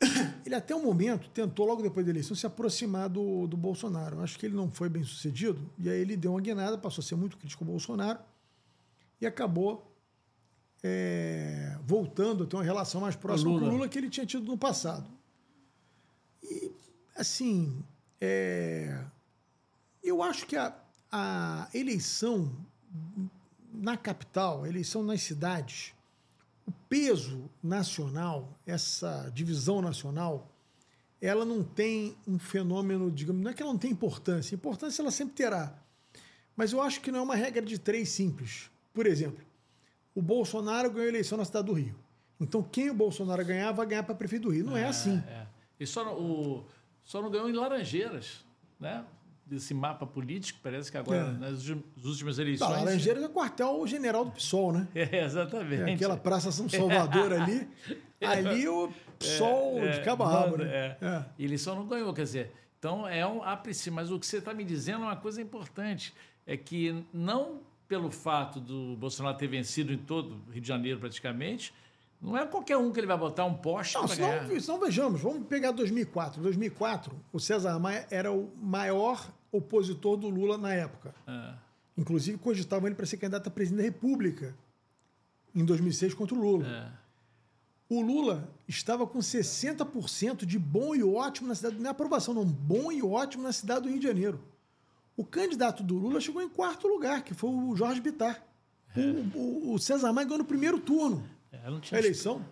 [0.46, 4.20] ele até o momento tentou, logo depois da eleição, se aproximar do, do Bolsonaro.
[4.22, 7.04] Acho que ele não foi bem sucedido, e aí ele deu uma guinada, passou a
[7.04, 8.18] ser muito crítico ao Bolsonaro
[9.20, 9.90] e acabou
[10.82, 13.62] é, voltando a ter uma relação mais próxima Lula.
[13.62, 15.10] com o Lula que ele tinha tido no passado.
[16.42, 16.70] E,
[17.16, 17.82] assim,
[18.20, 19.02] é,
[20.02, 20.74] eu acho que a,
[21.16, 22.50] a eleição
[23.72, 25.94] na capital, a eleição nas cidades,
[26.66, 30.50] o peso nacional, essa divisão nacional,
[31.22, 35.12] ela não tem um fenômeno, digamos, não é que ela não tem importância, importância ela
[35.12, 35.78] sempre terá.
[36.56, 38.68] Mas eu acho que não é uma regra de três simples.
[38.92, 39.44] Por exemplo,
[40.16, 41.94] o Bolsonaro ganhou a eleição na cidade do Rio.
[42.40, 44.66] Então, quem o Bolsonaro ganhar, vai ganhar para prefeito do Rio.
[44.66, 45.22] Não é, assim.
[45.28, 45.46] É.
[45.78, 46.66] E só, o,
[47.04, 48.44] só não ganhou em Laranjeiras,
[48.80, 49.04] né?
[49.46, 51.32] Desse mapa político, parece que agora, É.
[51.32, 52.70] nas últimas- últimas Tá, eleições.
[52.70, 54.88] Laranjeiras é quartel-general do PSOL, né?
[54.94, 55.82] É, exatamente.
[55.90, 57.68] É, aquela Praça São Salvador ali.
[58.22, 60.64] Ali o PSOL de cabo a rabo, né?
[60.66, 60.96] é.
[61.00, 61.24] É.
[61.38, 62.52] Ele só não ganhou, quer dizer.
[62.78, 66.14] Então é um ápice, mas o que você está me dizendo é uma coisa importante:
[66.46, 70.98] é que não pelo fato do Bolsonaro ter vencido em todo o Rio de Janeiro
[70.98, 71.72] praticamente,
[72.24, 75.46] não é qualquer um que ele vai botar um poste Não, senão, senão vejamos, vamos
[75.46, 76.40] pegar 2004.
[76.42, 81.14] 2004, o César Maia era o maior opositor do Lula na época.
[81.26, 81.54] É.
[81.96, 84.54] Inclusive, cogitavam ele para ser candidato a presidente da República
[85.54, 86.66] em 2006 contra o Lula.
[86.66, 87.04] É.
[87.88, 92.44] O Lula estava com 60% de bom e ótimo na cidade, não é aprovação, não,
[92.44, 94.40] bom e ótimo na cidade do Rio de Janeiro.
[95.16, 98.42] O candidato do Lula chegou em quarto lugar, que foi o Jorge Bittar.
[98.96, 101.22] O, o- o César Maia ganhou no primeiro turno.
[101.64, 102.44] É, não tinha A eleição?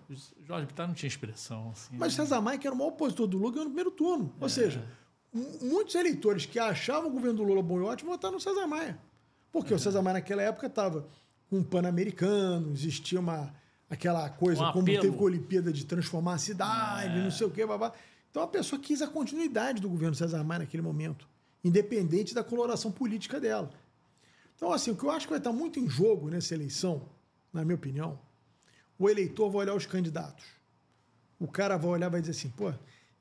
[0.47, 1.71] Jorge Bittar não tinha expressão.
[1.71, 2.25] Assim, Mas né?
[2.25, 4.33] César Maia, que era o maior opositor do Lula, ganhou no primeiro turno.
[4.41, 4.87] Ou seja,
[5.35, 8.67] m- muitos eleitores que achavam o governo do Lula bom e ótimo votaram no César
[8.67, 8.99] Maia.
[9.51, 11.07] Porque o César Maia, naquela época, estava
[11.51, 13.55] com um pan-americano, existia uma,
[13.91, 17.51] aquela coisa, Um como teve com a Olimpíada de transformar a cidade, não sei o
[17.51, 17.93] quê, babá.
[18.31, 21.29] Então a pessoa quis a continuidade do governo César Maia naquele momento,
[21.63, 23.71] independente da coloração política dela.
[24.57, 27.03] Então, assim, o que eu acho que vai estar muito em jogo nessa eleição,
[27.53, 28.19] na minha opinião,
[29.05, 30.45] o eleitor vai olhar os candidatos.
[31.39, 32.73] O cara vai olhar e vai dizer assim, pô,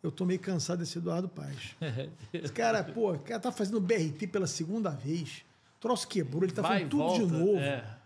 [0.03, 1.75] eu tô meio cansado desse Eduardo Paz.
[2.31, 5.43] Esse cara, pô, o cara tá fazendo BRT pela segunda vez.
[5.77, 7.59] O troço quebrou, ele tá Vai fazendo tudo volta, de novo.
[7.59, 7.97] É.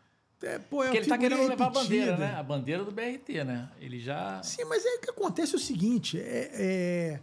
[0.44, 2.32] É, pô, é Porque ele figurinha querendo levar a bandeira, repetida.
[2.34, 2.40] né?
[2.40, 3.70] A bandeira do BRT, né?
[3.80, 4.44] Ele já.
[4.44, 7.20] Sim, mas o que acontece é o seguinte: é, é-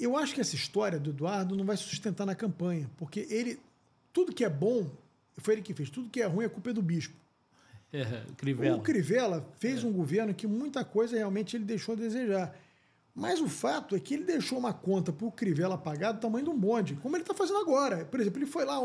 [0.00, 3.60] eu acho que essa história do Eduardo não vai se sustentar na campanha, porque ele.
[4.12, 4.88] Tudo que é bom,
[5.38, 7.14] foi ele que fez, tudo que é ruim, a culpa é do bispo.
[8.04, 8.76] É, Crivella.
[8.76, 12.54] O Crivella fez um governo que muita coisa realmente ele deixou a desejar.
[13.14, 16.46] Mas o fato é que ele deixou uma conta para o Crivella pagar do tamanho
[16.46, 18.04] de um bonde, como ele está fazendo agora.
[18.04, 18.80] Por exemplo, ele foi lá,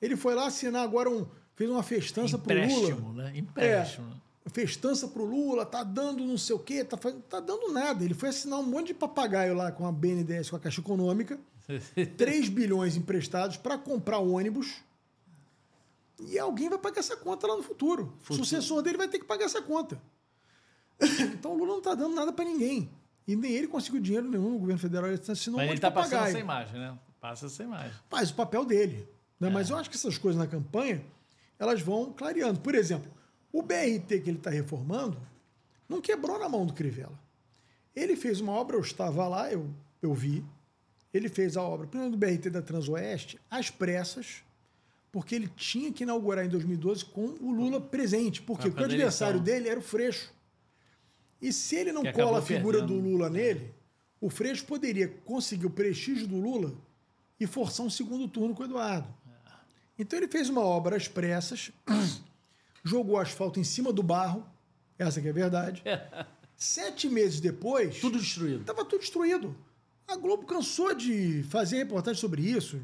[0.00, 1.26] ele foi lá assinar agora um.
[1.56, 2.68] fez uma festança para o Lula.
[2.68, 3.32] Empréstimo, né?
[3.34, 4.22] Empréstimo.
[4.46, 8.04] festança pro Lula, tá dando não sei o quê, tá, fazendo, tá dando nada.
[8.04, 11.36] Ele foi assinar um monte de papagaio lá com a BNDES, com a Caixa Econômica,
[12.16, 14.76] 3 bilhões emprestados para comprar ônibus.
[16.20, 18.16] E alguém vai pagar essa conta lá no futuro.
[18.28, 20.00] O sucessor dele vai ter que pagar essa conta.
[21.32, 22.90] Então o Lula não tá dando nada para ninguém.
[23.24, 25.06] E nem ele conseguiu dinheiro nenhum no governo federal.
[25.06, 26.98] Ele assinou Mas ele de tá passando essa imagem, né?
[27.20, 27.92] Passa essa imagem.
[28.08, 29.08] faz o papel dele.
[29.40, 29.44] É.
[29.44, 29.50] Né?
[29.50, 31.04] Mas eu acho que essas coisas na campanha,
[31.56, 32.58] elas vão clareando.
[32.58, 33.12] Por exemplo,
[33.52, 35.16] o BRT que ele está reformando
[35.88, 37.18] não quebrou na mão do Crivella.
[37.94, 39.68] Ele fez uma obra, eu estava lá, eu,
[40.02, 40.44] eu vi.
[41.12, 44.42] Ele fez a obra, primeiro do BRT da Transoeste, às pressas,
[45.10, 48.42] porque ele tinha que inaugurar em 2012 com o Lula presente.
[48.42, 48.68] Por quê?
[48.68, 50.32] Porque o fazer adversário dele era o Freixo.
[51.40, 53.00] E se ele não cola a figura perdendo.
[53.00, 53.72] do Lula nele,
[54.20, 56.74] o Freixo poderia conseguir o prestígio do Lula
[57.38, 59.08] e forçar um segundo turno com o Eduardo.
[59.98, 61.70] Então ele fez uma obra às pressas,
[62.84, 64.46] jogou asfalto em cima do barro,
[64.98, 65.82] essa que é a verdade.
[66.56, 68.60] Sete meses depois, Tudo destruído.
[68.60, 69.56] estava tudo destruído.
[70.08, 72.80] A Globo cansou de fazer reportagem sobre isso,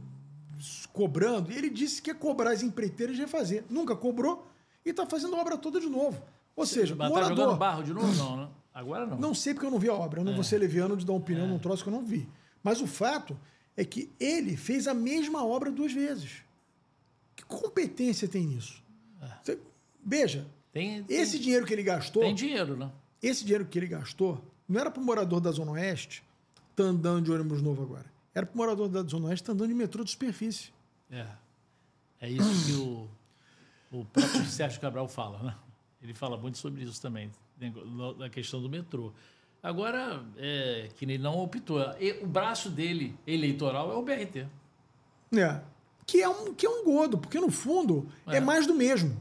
[0.95, 1.53] cobrando.
[1.53, 3.65] E ele disse que ia cobrar as empreiteiras e refazer.
[3.69, 4.47] Nunca cobrou
[4.87, 6.23] e está fazendo a obra toda de novo.
[6.57, 7.57] Ou seja, tá jogando morador.
[7.59, 8.15] barro de novo?
[8.15, 8.49] Não, né?
[8.73, 9.19] Agora não.
[9.19, 10.21] Não sei porque eu não vi a obra.
[10.21, 12.27] Eu não vou ser leviano de dar uma opinião num troço que eu não vi.
[12.63, 13.37] Mas o fato
[13.77, 16.43] é que ele fez a mesma obra duas vezes.
[17.37, 18.83] Que competência tem nisso?
[19.43, 19.59] Você-
[20.05, 22.91] veja, Tem, tem, esse dinheiro que ele gastou, tem dinheiro, né?
[23.23, 26.23] esse dinheiro que ele gastou, não era para o morador da Zona Oeste
[26.77, 28.07] tá andando de ônibus novo agora.
[28.35, 30.73] Era para o morador da Zona Oeste tá andando de metrô de superfície.
[31.11, 31.27] É.
[32.21, 33.09] É isso que o,
[34.01, 35.55] o próprio Sérgio Cabral fala, né?
[36.03, 37.31] Ele fala muito sobre isso também,
[38.19, 39.13] na questão do metrô.
[39.63, 41.81] Agora, é, que ele não optou.
[42.21, 44.47] O braço dele, eleitoral, é o BRT.
[45.35, 45.61] É.
[46.07, 48.37] Que é um, que é um godo, porque no fundo é.
[48.37, 48.41] É.
[48.41, 49.17] mais do mesmo.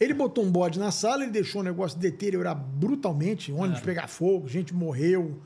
[0.00, 3.84] Ele botou um bode na sala, ele deixou o negócio deteriorar brutalmente, ônibus É.
[3.84, 5.40] pegar fogo, gente morreu.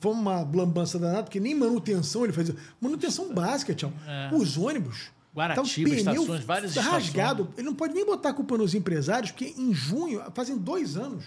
[0.00, 2.56] Foi uma lambança danada, porque nem manutenção ele fazia.
[2.80, 3.92] Manutenção básica, tchau.
[4.06, 4.34] É.
[4.34, 5.12] Os ônibus.
[5.34, 7.52] Guaratiba, tava pneu estações, várias rasgado.
[7.56, 11.24] Ele não pode nem botar a culpa nos empresários, porque em junho, fazem dois anos,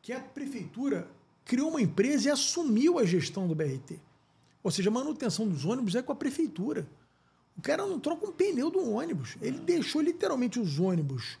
[0.00, 1.06] que a prefeitura
[1.44, 4.00] criou uma empresa e assumiu a gestão do BRT.
[4.62, 6.86] Ou seja, a manutenção dos ônibus é com a prefeitura.
[7.56, 9.36] O cara não troca um pneu do ônibus.
[9.40, 11.38] Ele deixou literalmente os ônibus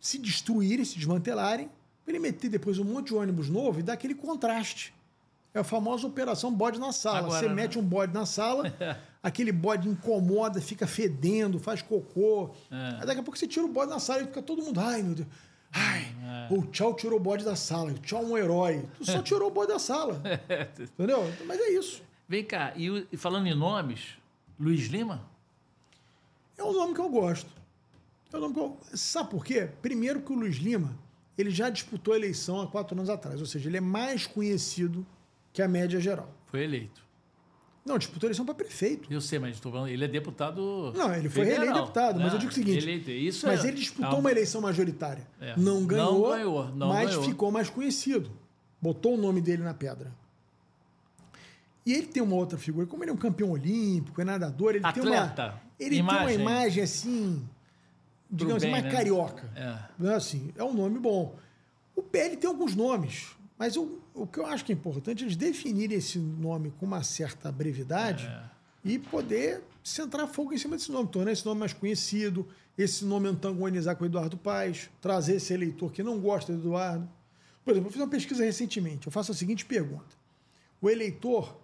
[0.00, 1.70] se destruírem, se desmantelarem,
[2.04, 4.92] para ele meter depois um monte de ônibus novo e dar aquele contraste.
[5.54, 7.18] É a famosa operação bode na sala.
[7.18, 7.54] Agora, Você né?
[7.54, 8.64] mete um bode na sala,
[9.22, 12.50] aquele bode incomoda, fica fedendo, faz cocô.
[12.70, 12.98] É.
[13.00, 15.02] Aí daqui a pouco você tira o bode na sala e fica todo mundo, ai
[15.02, 15.28] meu Deus.
[15.74, 16.14] Ai,
[16.50, 17.92] o Tchau tirou o bode da sala.
[17.92, 18.84] O Tchau é um herói.
[18.98, 20.20] Tu só tirou o bode da sala.
[20.78, 21.22] Entendeu?
[21.46, 22.02] Mas é isso.
[22.28, 24.16] Vem cá, e, e falando em nomes,
[24.60, 25.26] Luiz Lima?
[26.58, 27.50] É um nome que eu gosto.
[28.32, 28.78] É um nome que eu...
[28.94, 29.68] Sabe por quê?
[29.80, 30.96] Primeiro que o Luiz Lima,
[31.36, 33.40] ele já disputou a eleição há quatro anos atrás.
[33.40, 35.06] Ou seja, ele é mais conhecido
[35.52, 36.30] que a média geral.
[36.46, 37.01] Foi eleito.
[37.84, 39.12] Não, disputou eleição para prefeito.
[39.12, 40.92] Eu sei, mas falando, ele é deputado.
[40.96, 42.34] Não, ele foi federal, reeleito deputado, mas né?
[42.34, 42.78] eu digo o seguinte.
[42.84, 45.26] Eleito, isso mas é- ele disputou é um- uma eleição majoritária.
[45.40, 45.56] É.
[45.56, 47.24] Não ganhou, Não ganhou, não mas ganhou.
[47.24, 48.30] ficou mais conhecido.
[48.80, 50.12] Botou o nome dele na pedra.
[51.84, 54.80] E ele tem uma outra figura, como ele é um campeão olímpico, é nadador, ele
[54.80, 55.60] tem Atleta, uma.
[55.80, 56.26] Ele imagem.
[56.28, 57.44] tem uma imagem assim,
[58.30, 58.98] digamos bem, assim, mais né?
[58.98, 59.50] carioca.
[59.56, 59.78] É.
[59.98, 61.34] Né, assim, é um nome bom.
[61.96, 65.26] O PL tem alguns nomes, mas o, o que eu acho que é importante é
[65.26, 68.42] eles definirem esse nome com uma certa brevidade É.
[68.84, 72.46] e poder centrar fogo em cima desse nome, tornar esse nome mais conhecido,
[72.76, 77.08] esse nome antagonizar com o Eduardo Paes, trazer esse eleitor que não gosta do Eduardo.
[77.64, 80.16] Por exemplo, eu fiz uma pesquisa recentemente, eu faço a seguinte pergunta.
[80.80, 81.56] O eleitor,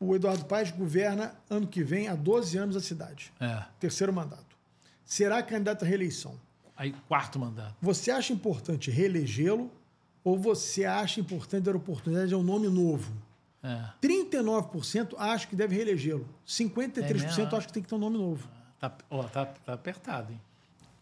[0.00, 3.64] o Eduardo Paes governa ano que vem há 12 anos a cidade, É.
[3.80, 4.56] terceiro mandato.
[5.04, 6.38] Será candidato à reeleição.
[6.76, 7.74] Aí, quarto mandato.
[7.82, 9.70] Você acha importante reelegê-lo
[10.24, 13.12] ou você acha importante dar oportunidade a um nome novo?
[13.62, 13.84] É.
[14.00, 16.26] 39% acho que deve reelegê-lo.
[16.46, 18.48] 53% É acho que tem que ter um nome novo.
[18.78, 20.40] Tá, ó, tá, tá apertado, hein?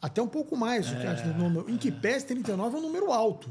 [0.01, 0.89] Até um pouco mais.
[0.89, 3.51] que acho nome- Em que pese 39 é um número alto.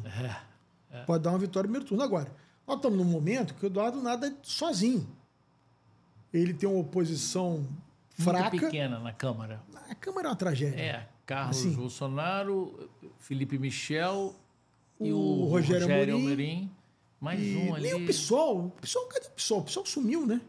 [1.05, 2.03] Pode dar uma vitória no primeiro turno.
[2.03, 2.31] Agora,
[2.65, 5.07] nós estamos num momento que o Eduardo nada sozinho.
[6.33, 7.67] Ele tem uma oposição Muito
[8.17, 8.49] fraca.
[8.57, 9.61] pequena na Câmara.
[9.89, 10.79] A Câmara é uma tragédia.
[10.81, 11.73] É, Carlos Assim.
[11.73, 14.35] Bolsonaro, Felipe Michel
[14.99, 16.27] e O o, Rogério Rogério, Amorim.
[16.27, 16.71] Amorim.
[17.19, 17.83] Mais E um ali.
[17.83, 18.65] nem o PSOL.
[18.67, 19.59] O PSOL, cadê o PSOL?
[19.59, 20.41] O PSOL sumiu, né?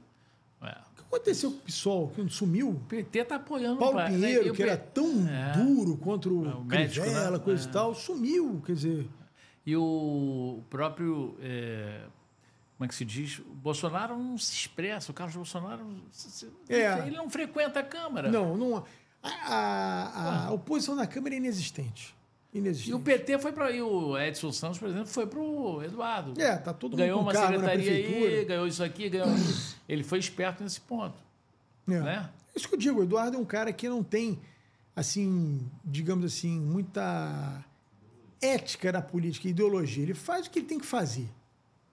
[0.62, 0.66] É.
[0.70, 2.08] O que aconteceu com o PSOL?
[2.08, 2.70] Que sumiu?
[2.70, 4.18] O PT tá apoiando Paulo o pai, né?
[4.28, 5.52] Pinheiro, que era tão É.
[5.52, 7.44] duro contra o, É, o médico, Crivella, né?
[7.44, 7.68] coisa É.
[7.68, 8.62] e tal, sumiu.
[8.66, 9.08] Quer dizer,
[9.64, 11.36] E o próprio.
[11.40, 12.02] é,
[12.76, 13.38] como é que se diz?
[13.40, 15.10] O Bolsonaro não se expressa.
[15.10, 15.84] O Carlos Bolsonaro.
[16.68, 17.06] É.
[17.06, 18.30] Ele não frequenta a Câmara.
[18.30, 18.84] não, não.
[19.22, 22.14] A, a- a oposição na Câmara é inexistente.
[22.52, 22.90] Inexistente.
[22.90, 23.70] E o PT foi para.
[23.70, 26.40] E o Edson Santos, por exemplo, foi para o Eduardo.
[26.40, 29.28] É, tá todo mundo ganhou uma secretaria aí, ganhou isso aqui, ganhou.
[29.88, 31.16] Ele foi esperto nesse ponto.
[31.88, 32.00] É.
[32.00, 32.30] Né?
[32.54, 34.40] Isso que eu digo, o Eduardo é um cara que não tem,
[34.94, 37.64] assim, digamos assim, muita
[38.40, 40.02] ética na política, ideologia.
[40.02, 41.28] Ele faz o que ele tem que fazer.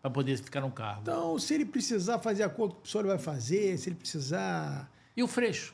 [0.02, 1.02] Para poder ficar no cargo.
[1.02, 3.78] Então, se ele precisar fazer acordo com o pessoal, ele vai fazer.
[3.78, 4.92] Se ele precisar.
[5.16, 5.74] E o Freixo?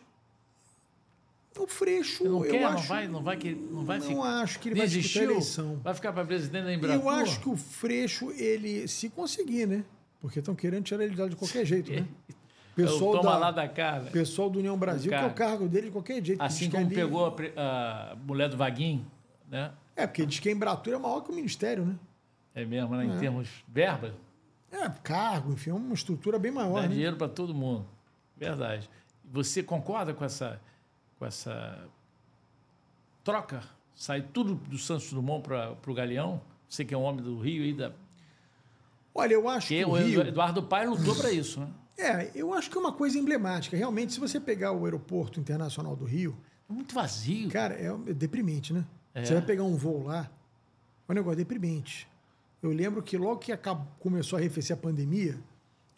[1.57, 4.41] O Freixo, não eu quer, acho, não vai, não vai, que, não vai não ficar.
[4.43, 5.79] acho que ele vai disputar a eleição.
[5.83, 7.01] Vai ficar para presidente da Embratur?
[7.03, 9.83] Eu acho que o Freixo, ele, se conseguir, né?
[10.21, 12.05] Porque estão querendo tirar ele de lá de qualquer jeito, né?
[12.75, 14.05] Pessoal Toma da, lá da cara.
[14.05, 15.67] pessoal do União Brasil, que é o cargo.
[15.67, 16.41] dele de qualquer jeito.
[16.41, 17.25] Assim como ali- pegou
[17.57, 19.05] a, a mulher do Vaguinho,
[19.49, 19.71] né?
[19.97, 21.95] É, porque diz que a Embratur é maior que o Ministério, né?
[22.55, 23.05] É mesmo, né?
[23.05, 24.13] Em termos de verba,
[24.71, 26.93] É, cargo, enfim, é uma estrutura bem maior, dá né?
[26.93, 27.85] dinheiro para todo mundo.
[28.37, 28.89] Verdade.
[29.31, 30.61] Você concorda com essa,
[31.19, 31.85] com essa
[33.23, 33.61] troca?
[33.93, 36.41] Sai tudo do Santos Dumont para o Galeão?
[36.67, 37.91] Você que é um homem do Rio e da.
[39.13, 40.21] Olha, eu acho Porque que o Rio...
[40.21, 41.67] Eduardo Paes lutou para isso, né?
[41.97, 43.75] É, eu acho que é uma coisa emblemática.
[43.75, 46.37] Realmente, se você pegar o aeroporto internacional do Rio,
[46.69, 47.49] Muito vazio.
[47.49, 48.85] cara, é é deprimente, né?
[49.13, 49.25] É.
[49.25, 50.29] Você vai pegar um voo lá,
[51.07, 52.07] é um negócio deprimente.
[52.61, 55.37] Eu lembro que logo que acab- começou a arrefecer a pandemia,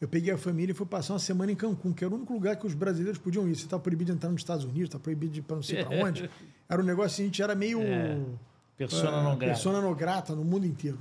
[0.01, 2.33] eu peguei a família e fui passar uma semana em Cancún, que era o único
[2.33, 3.55] lugar que os brasileiros podiam ir.
[3.55, 5.85] Você está proibido de entrar nos Estados Unidos, está proibido de ir para não sei
[5.85, 6.27] para onde.
[6.67, 7.79] Era um negócio assim, a gente era meio...
[8.75, 9.53] Persona é, não grata.
[9.53, 10.97] Persona não grata no mundo inteiro.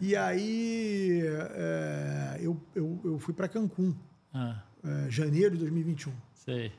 [0.00, 3.94] E aí é, eu, eu, eu fui para Cancún,
[4.32, 6.12] Ah, é, janeiro de 2021.
[6.34, 6.72] sei.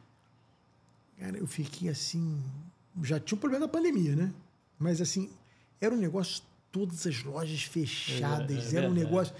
[1.20, 2.44] Cara, eu fiquei assim.
[3.04, 4.34] Já tinha o problema da pandemia, né?
[4.80, 5.30] Mas assim,
[5.80, 9.34] era um negócio, todas as lojas fechadas, É, é era um negócio.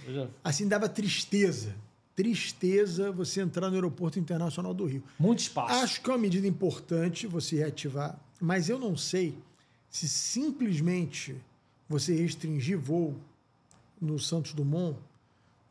[0.44, 1.74] Assim, dava tristeza.
[2.22, 5.04] Tristeza você entrar no aeroporto internacional do Rio.
[5.18, 5.74] Muito espaço.
[5.84, 9.36] Acho que é uma medida importante você reativar, mas eu não sei
[9.90, 11.36] se simplesmente
[11.90, 13.16] você restringir voo
[14.00, 14.98] no Santos Dumont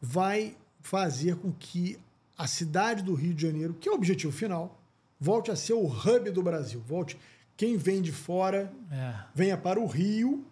[0.01, 1.97] vai fazer com que
[2.37, 4.77] a cidade do Rio de Janeiro, que é o objetivo final,
[5.21, 6.83] volte a ser o hub do Brasil.
[6.85, 7.17] Volte
[7.57, 9.15] quem vem de fora É.
[9.35, 10.45] venha para o Rio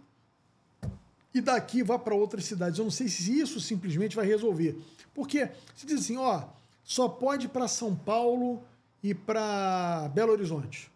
[1.34, 2.78] e daqui vá para outras cidades.
[2.78, 4.78] Eu não sei se isso simplesmente vai resolver.
[5.18, 6.44] Porque se diz assim, ó,
[6.84, 8.62] só pode ir para São Paulo
[9.02, 10.88] e para Belo Horizonte.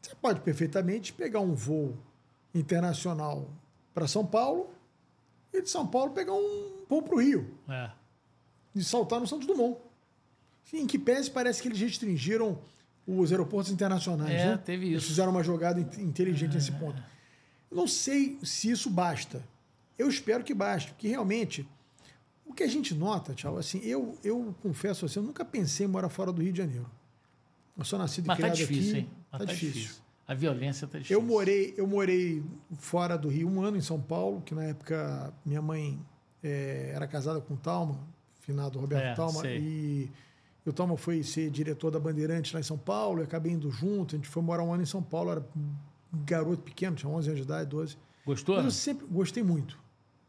[0.00, 1.96] Você pode perfeitamente pegar um voo
[2.54, 3.48] internacional
[3.92, 4.70] para São Paulo
[5.52, 7.90] e de São Paulo pegar um voo para o Rio É.
[8.72, 9.76] e saltar no Santos Dumont.
[10.72, 12.56] Em que pese parece que eles restringiram
[13.04, 14.30] os aeroportos internacionais.
[14.30, 14.56] É, né?
[14.58, 15.08] teve Eles isso.
[15.08, 17.02] fizeram uma jogada in- inteligente nesse ponto.
[17.68, 19.42] Eu não sei se isso basta.
[19.98, 21.68] Eu espero que baste, porque realmente
[22.46, 25.88] o que a gente nota, tchau, assim, eu, eu confesso assim, eu nunca pensei em
[25.88, 26.88] morar fora do Rio de Janeiro.
[27.76, 28.98] Eu sou nascido e Mas tá criado difícil, aqui.
[29.00, 29.10] hein?
[29.30, 30.02] Mas tá, difícil.
[30.26, 31.18] A violência tá difícil.
[31.18, 32.42] Eu morei, eu morei
[32.78, 35.98] fora do Rio um ano em São Paulo, que na época minha mãe
[36.42, 37.98] eh, era casada com o Talma,
[38.40, 39.58] finado Roberto É, Talma, sei.
[39.58, 40.10] e
[40.68, 44.14] o Talma foi ser diretor da Bandeirantes lá em São Paulo, eu acabei indo junto,
[44.14, 47.28] a gente foi morar um ano em São Paulo, era um garoto pequeno, tinha 11
[47.28, 47.96] anos de idade, 12.
[48.26, 48.56] Gostou?
[48.56, 49.78] Mas eu sempre gostei muito.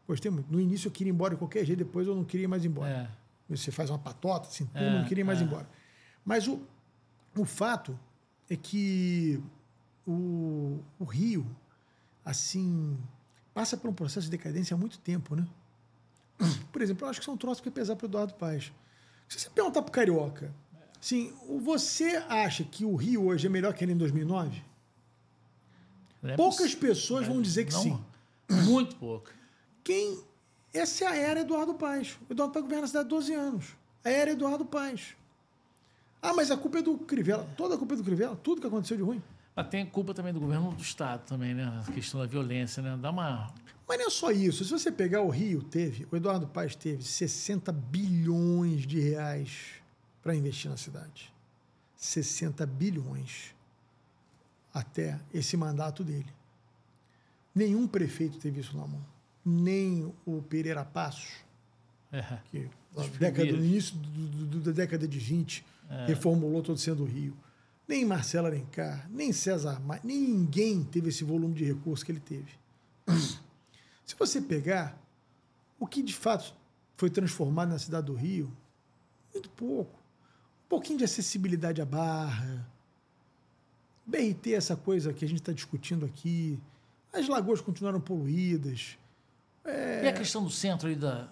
[0.07, 0.51] Gostei muito.
[0.51, 2.65] No início eu queria ir embora de qualquer jeito, depois eu não queria ir mais
[2.65, 2.89] embora.
[3.49, 3.55] É.
[3.55, 5.43] Você faz uma patota, assim, É, não queria ir mais é.
[5.43, 5.67] embora.
[6.25, 6.61] Mas o,
[7.37, 7.97] o fato
[8.49, 9.41] é que
[10.07, 11.45] o, o Rio,
[12.25, 12.97] assim,
[13.53, 15.45] passa por um processo de decadência há muito tempo, né?
[16.71, 18.33] Por exemplo, eu acho que isso é um troço que vai pesar para o Eduardo
[18.33, 18.71] Paes.
[19.29, 20.53] Se você perguntar para o Carioca,
[20.99, 24.61] assim, o- você acha que o Rio hoje é melhor que ele em 2009?
[26.21, 28.03] Não é Poucas pessoas vão dizer que Não, sim.
[28.65, 29.29] Muito pouco.
[29.83, 30.23] Quem.
[30.73, 32.17] Essa é a era Eduardo Paes.
[32.29, 33.65] O Eduardo Paes governa a cidade há 12 anos.
[34.03, 35.15] A era Eduardo Paes.
[36.21, 37.47] Ah, mas a culpa é do Crivella.
[37.57, 38.35] Toda a culpa é do Crivella.
[38.37, 39.21] Tudo que aconteceu de ruim.
[39.55, 41.83] Mas tem culpa também do governo do Estado também, né?
[41.87, 42.97] A questão da violência, né?
[42.99, 43.53] Dá uma...
[43.87, 44.63] Mas não é só isso.
[44.63, 49.83] Se você pegar o Rio, teve, o Eduardo Paes teve 60 bilhões de reais
[50.23, 51.31] para investir na cidade.
[51.97, 53.53] 60 bilhões
[54.73, 56.33] até esse mandato dele.
[57.53, 59.12] Nenhum prefeito teve isso na mão.
[59.45, 61.29] Nem o Pereira Passos,
[62.11, 62.39] É.
[62.49, 62.69] que
[63.19, 65.65] década, no início do- do- da década de 20
[66.07, 67.35] reformulou todo o centro do Rio.
[67.87, 72.19] Nem Marcelo Alencar, nem César Maia, nem ninguém teve esse volume de recursos que ele
[72.21, 72.51] teve.
[74.05, 74.97] Se você pegar
[75.79, 76.53] o que de fato
[76.95, 78.51] foi transformado na cidade do Rio,
[79.33, 79.99] muito pouco.
[80.65, 82.65] Um pouquinho de acessibilidade à barra.
[84.05, 86.59] BRT, essa coisa que a gente está discutindo aqui.
[87.11, 88.97] As lagoas continuaram poluídas.
[89.65, 91.27] E a questão do centro aí da...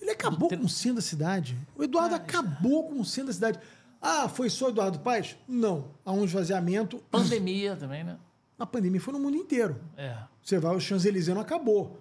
[0.00, 1.58] Ele acabou Do com o centro da cidade.
[1.76, 3.58] O Eduardo Ah, acabou com o centro da cidade.
[4.00, 5.36] Ah, foi só o Eduardo Paes?
[5.48, 5.88] Não.
[6.04, 6.98] Há um esvaziamento.
[7.10, 8.16] Pandemia também, né?
[8.58, 9.80] A pandemia foi no mundo inteiro.
[9.96, 10.16] É.
[10.42, 11.98] Você vai, o Champs-Élysées não acabou.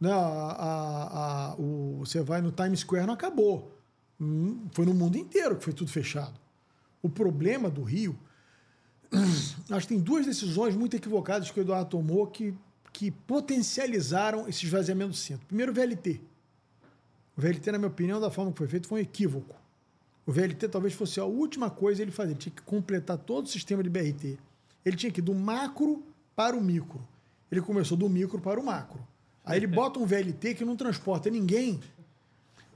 [0.00, 0.12] Né?
[0.12, 3.74] A- a- a- o, você vai no Times Square, não acabou.
[4.20, 6.38] Hum, Foi no mundo inteiro que foi tudo fechado.
[7.02, 8.18] O problema do Rio,
[9.70, 12.54] acho que tem duas decisões muito equivocadas que o Eduardo tomou que,
[12.98, 15.46] que potencializaram esse esvaziamento do centro.
[15.46, 16.20] Primeiro, o VLT.
[17.36, 19.54] O VLT, na minha opinião, da forma que foi feito, foi um equívoco.
[20.26, 22.32] O VLT talvez fosse a última coisa ele fazer.
[22.32, 24.36] Ele tinha que completar todo o sistema de BRT.
[24.84, 26.02] Ele tinha que ir do macro
[26.34, 27.00] para o micro.
[27.52, 28.98] Ele começou do micro para o macro.
[29.44, 31.78] Aí ele bota um VLT que não transporta ninguém,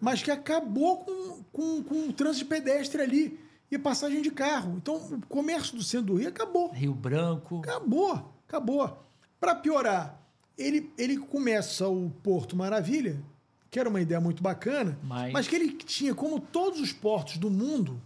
[0.01, 4.77] mas que acabou com, com, com o trânsito pedestre ali e passagem de carro.
[4.77, 6.71] Então o comércio do centro do Rio acabou.
[6.71, 7.59] Rio Branco.
[7.59, 9.03] Acabou, acabou.
[9.43, 10.23] Para piorar,
[10.57, 13.21] ele, ele começa o Porto Maravilha,
[13.69, 17.39] que era uma ideia muito bacana, Mas- mas que ele tinha, como todos os portos
[17.39, 18.01] do mundo,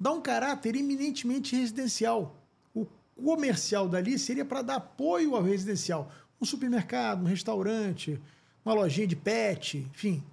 [0.00, 2.34] dá um caráter eminentemente residencial.
[2.74, 2.86] O
[3.22, 6.10] comercial dali seria para dar apoio ao residencial.
[6.40, 8.18] Um supermercado, um restaurante,
[8.64, 10.24] uma lojinha de pet, enfim.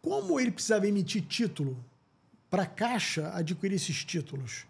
[0.00, 1.76] Como ele precisava emitir título
[2.48, 4.66] para a Caixa adquirir esses títulos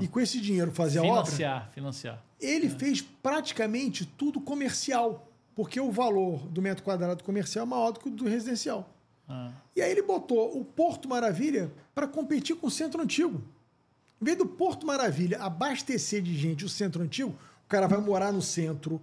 [0.00, 2.22] e com esse dinheiro fazer a obra, Financiar, financiar.
[2.40, 8.00] ele fez praticamente tudo comercial, porque o valor do metro quadrado comercial é maior do
[8.00, 8.88] que o do residencial.
[9.28, 9.52] Ah.
[9.76, 13.40] E aí ele botou o Porto Maravilha para competir com o Centro Antigo.
[14.20, 17.30] Em vez do Porto Maravilha abastecer de gente o Centro Antigo,
[17.64, 19.00] o cara vai morar no centro,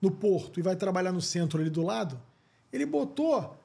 [0.00, 2.20] no Porto, e vai trabalhar no centro ali do lado,
[2.72, 3.56] ele botou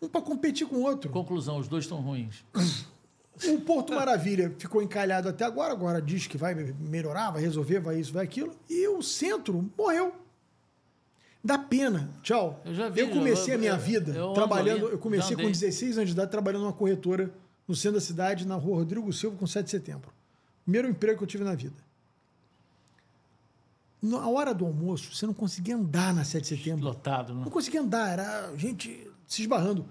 [0.00, 1.10] um para competir com o outro.
[1.10, 2.44] Conclusão, os dois estão ruins.
[3.46, 7.98] O Porto Maravilha ficou encalhado até agora, agora diz que vai melhorar, vai resolver, vai
[8.00, 10.12] isso, vai aquilo, e o centro morreu.
[11.44, 12.10] Dá pena.
[12.22, 12.60] Tchau.
[12.64, 15.42] Eu já vi, comecei eu- a minha eu- vida eu ando trabalhando, eu comecei com
[15.42, 15.52] andei.
[15.52, 17.32] 16 anos de idade trabalhando numa corretora
[17.66, 20.10] no centro da cidade, na rua Rodrigo Silva, com 7 de setembro.
[20.64, 21.76] Primeiro emprego que eu tive na vida.
[24.00, 26.84] Na hora do almoço, você não conseguia andar na 7 de setembro.
[26.84, 27.42] Lotado, né?
[27.44, 29.86] Não conseguia andar, era gente se esbarrando.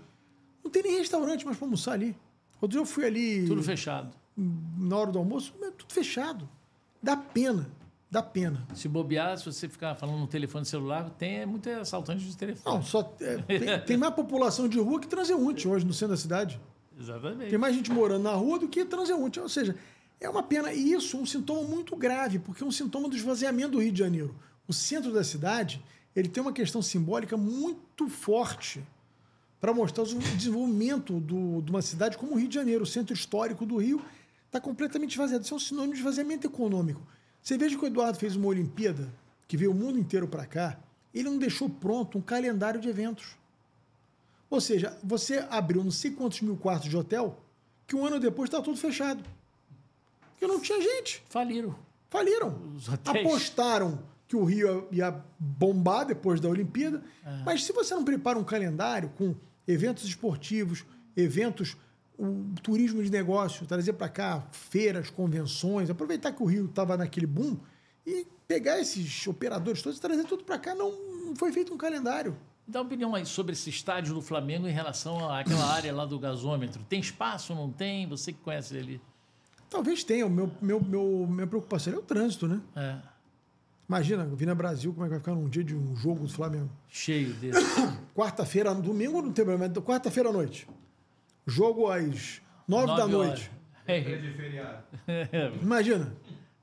[0.63, 2.15] Não tem nem restaurante mais para almoçar ali.
[2.61, 4.11] Outro dia eu fui ali Tudo fechado.
[4.35, 6.47] na hora do almoço, tudo fechado.
[7.01, 7.69] Dá pena,
[8.09, 8.67] dá pena.
[8.73, 12.75] Se bobear, se você ficar falando no telefone celular, tem é muito assaltante de telefone.
[12.75, 16.17] Não, só é, tem, tem mais população de rua que transeunte hoje no centro da
[16.17, 16.59] cidade.
[16.99, 17.49] Exatamente.
[17.49, 19.39] Tem mais gente morando na rua do que transeunte.
[19.39, 19.75] Ou seja,
[20.19, 20.73] é uma pena.
[20.73, 23.91] E isso é um sintoma muito grave, porque é um sintoma do esvaziamento do Rio
[23.91, 24.35] de Janeiro.
[24.67, 25.83] O centro da cidade
[26.15, 28.83] ele tem uma questão simbólica muito forte
[29.59, 30.05] para mostrar o
[30.35, 32.83] desenvolvimento do- de uma cidade como o Rio de Janeiro.
[32.83, 34.01] O centro histórico do Rio
[34.45, 35.43] está completamente esvaziado.
[35.43, 37.01] Isso é um sinônimo de esvaziamento econômico.
[37.41, 39.11] Você veja que o Eduardo fez uma Olimpíada,
[39.47, 40.77] que veio o mundo inteiro para cá,
[41.13, 43.35] ele não deixou pronto um calendário de eventos.
[44.49, 47.37] Ou seja, você abriu não sei quantos mil quartos de hotel,
[47.85, 49.23] que um ano depois está tudo fechado.
[50.31, 51.23] Porque não tinha gente.
[51.29, 51.75] Faliram.
[52.09, 52.55] Faliram.
[52.75, 53.25] Os hotéis.
[53.25, 57.01] Apostaram que o Rio ia bombar depois da Olimpíada.
[57.25, 57.43] É.
[57.45, 59.33] Mas se você não prepara um calendário com
[59.67, 61.75] eventos esportivos, eventos,
[62.17, 67.27] o turismo de negócio, trazer para cá feiras, convenções, aproveitar que o Rio estava naquele
[67.27, 67.57] boom
[68.05, 70.91] e pegar esses operadores todos e trazer tudo para cá, não,
[71.25, 72.37] não foi feito um calendário.
[72.67, 76.19] Dá uma opinião aí sobre esse estádio do Flamengo em relação àquela área lá do
[76.19, 76.83] gasômetro.
[76.89, 78.07] Tem espaço, não tem?
[78.07, 79.01] Você que conhece ali.
[79.69, 80.25] Talvez tenha.
[80.25, 82.61] O meu, meu, meu, minha preocupação é o trânsito, né?
[82.75, 82.97] É,
[83.87, 86.69] Imagina, Vina Brasil, como é que vai ficar num dia de um jogo do Flamengo?
[86.89, 87.59] cheio desse.
[88.13, 90.67] Quarta-feira, domingo não tem problema, mas quarta-feira à noite.
[91.45, 93.49] Jogo às nove, da noite.
[93.87, 94.03] É.
[95.61, 96.13] Imagina,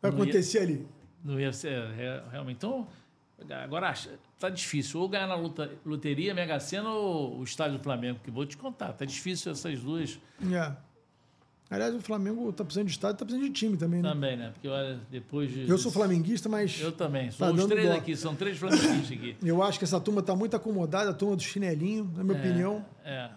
[0.03, 0.87] vai Não ia- acontecer ali.
[1.25, 2.57] Não ia ser é, realmente.
[2.59, 2.87] Então,
[3.63, 5.01] agora acha- tá difícil.
[5.01, 8.57] Ou ganhar na luta, loteria, Mega Sena ou o estádio do Flamengo, que vou te
[8.59, 8.93] contar.
[8.93, 10.21] Tá difícil essas duas
[10.53, 10.77] É.
[11.75, 14.09] Aliás, o Flamengo tá precisando de estádio, tá precisando de time também, né?
[14.11, 14.51] também, né?
[14.53, 15.69] Porque olha, depois de.
[15.69, 17.27] Eu sou flamenguista, mas Eu também.
[17.31, 17.97] Tá Sou os três dó.
[17.97, 19.37] aqui, são três flamenguistas aqui.
[19.43, 22.85] eu acho que essa turma tá muito acomodada, a turma do chinelinho, na minha opinião.
[23.05, 23.31] É,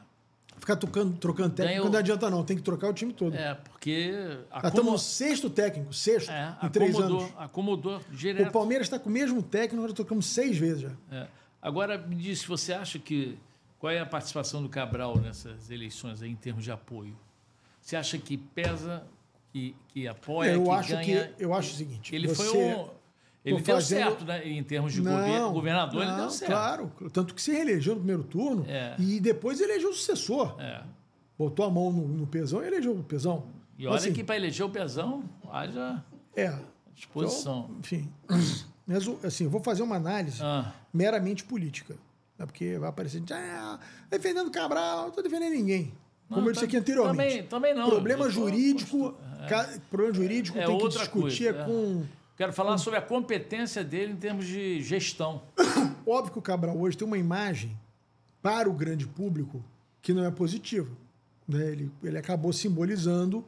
[0.60, 3.36] Ficar tocando, trocando técnico não adianta não, tem que trocar o time todo.
[3.36, 7.34] é porque Nós estamos acomo- no sexto técnico, sexto, é, em três acomodou, anos.
[7.38, 8.52] acomodou O direto.
[8.52, 10.92] Palmeiras está com o mesmo técnico, nós trocamos seis vezes já.
[11.12, 11.28] É.
[11.62, 13.38] Agora, me diz, você acha que.
[13.80, 17.16] Qual é a participação do Cabral nessas eleições aí, em termos de apoio?
[17.88, 19.08] Você acha que pesa,
[19.54, 21.28] que, que apoia, eu, que acho ganha?
[21.38, 22.14] que, eu acho o seguinte.
[22.14, 22.90] Ele foi um.
[23.46, 24.46] Ele deu fazendo- certo, né?
[24.46, 26.52] Em termos de governo, governador, ele não, deu certo.
[26.52, 28.94] Claro, tanto que se reelegeu no primeiro turno É.
[29.00, 30.60] e depois elegeu o sucessor.
[30.60, 30.84] É.
[31.40, 33.46] Botou a mão no, no pesão e elegeu o pesão.
[33.78, 36.04] E olha Assim, que para eleger o pezão, haja
[36.36, 36.60] É.
[36.94, 37.68] disposição.
[37.70, 38.12] Então, enfim.
[38.86, 41.94] Mas, assim, eu vou fazer uma análise Ah, meramente política.
[42.38, 42.46] Né?
[42.46, 43.80] Porque vai aparecer, ah,
[44.10, 45.94] defendendo Cabral, não estou defendendo ninguém.
[46.28, 47.44] Como Não, eu disse aqui anteriormente.
[47.44, 47.90] também- também não.
[47.90, 49.16] Problema Eu jurídico,
[49.48, 51.66] ca- problema jurídico É tem que discutir coisa, é.
[51.66, 52.04] com.
[52.36, 55.42] quero falar sobre a competência dele em termos de gestão.
[56.06, 57.78] Óbvio que o Cabral hoje tem uma imagem
[58.42, 59.64] para o grande público
[60.02, 60.90] que não é positiva.
[61.48, 61.66] Né?
[61.72, 63.44] Ele, ele acabou simbolizando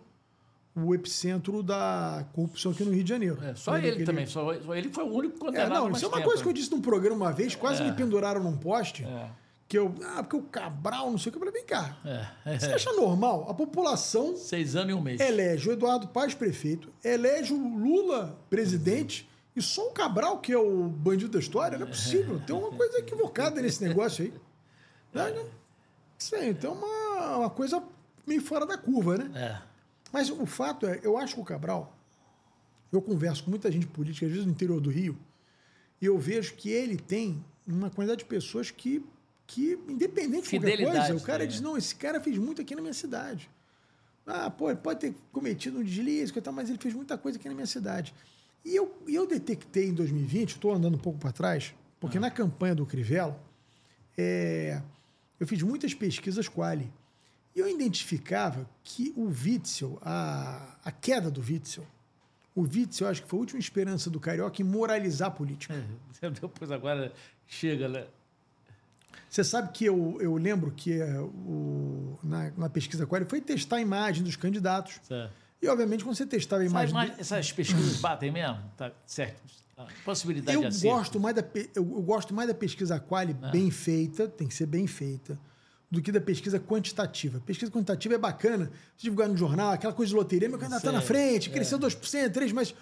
[0.75, 3.37] o epicentro da corrupção aqui no Rio de Janeiro.
[3.43, 6.05] É, só ele, também, só, só ele foi o único É, condenado não, mais isso
[6.05, 6.59] é uma tempo, coisa que eu né?
[6.59, 9.29] disse num programa uma vez, quase me penduraram num poste, É.
[9.69, 9.93] que eu.
[10.03, 11.37] Ah, porque o Cabral, não sei o que.
[11.37, 11.97] Eu falei, vem cá.
[12.45, 12.57] É.
[12.57, 13.45] Você acha normal?
[13.49, 15.21] A população Seis anos e um mês.
[15.21, 20.57] elege o Eduardo Paz prefeito, elege o Lula presidente e só o Cabral, que é
[20.57, 22.39] o bandido da história, não é possível.
[22.45, 24.33] Tem uma coisa equivocada nesse negócio aí.
[25.13, 25.31] Né?
[25.31, 25.45] Não-
[26.17, 27.81] Sim, tem uma, uma coisa
[28.27, 29.31] meio fora da curva, né?
[29.35, 29.61] É.
[30.11, 31.95] Mas o fato é, eu acho que o Cabral,
[32.91, 35.17] eu converso com muita gente política, às vezes no interior do Rio,
[36.01, 39.05] e eu vejo que ele tem uma quantidade de pessoas que,
[39.49, 42.61] que independente de qualquer Fidelidade coisa, o cara também, diz, não, esse cara fez muito
[42.61, 43.49] aqui na minha cidade.
[44.25, 47.49] Ah, pô, ele pode ter cometido um deslize, tal, mas ele fez muita coisa aqui
[47.49, 48.13] na minha cidade.
[48.63, 52.21] E eu, eu detectei em 2020, estou andando um pouco para trás, porque Ah.
[52.21, 53.41] na campanha do Crivella,
[54.15, 54.83] é,
[55.39, 56.91] eu fiz muitas pesquisas quali.
[57.55, 61.87] E eu identificava que o Witzel, a, a queda do Witzel,
[62.53, 65.73] o Witzel, eu acho que foi a última esperança do Carioca em moralizar a política.
[66.21, 66.29] É.
[66.29, 67.11] Depois agora
[67.47, 68.05] chega, né?
[69.29, 73.77] Você sabe que eu, eu lembro que é, o, na, na pesquisa quali foi testar
[73.77, 74.99] a imagem dos candidatos.
[75.07, 75.31] Certo.
[75.61, 76.95] E, obviamente, quando você testava a Essa imagem...
[77.15, 78.57] do- essas pesquisas batem mesmo?
[78.77, 79.41] Tá certo.
[79.77, 80.95] A possibilidade eu de acerto.
[80.95, 84.65] gosto mais da eu, eu gosto mais da pesquisa quali bem feita, tem que ser
[84.65, 85.39] bem feita,
[85.91, 87.39] do que da pesquisa quantitativa.
[87.45, 90.91] Pesquisa quantitativa é bacana, se divulgar no jornal, aquela coisa de loteria, meu candidato está
[90.91, 92.75] na frente, cresceu 2%, 3%, mas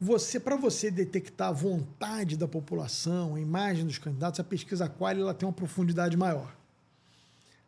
[0.00, 5.20] você para você detectar a vontade da população, a imagem dos candidatos, a pesquisa quali
[5.20, 6.54] ela tem uma profundidade maior.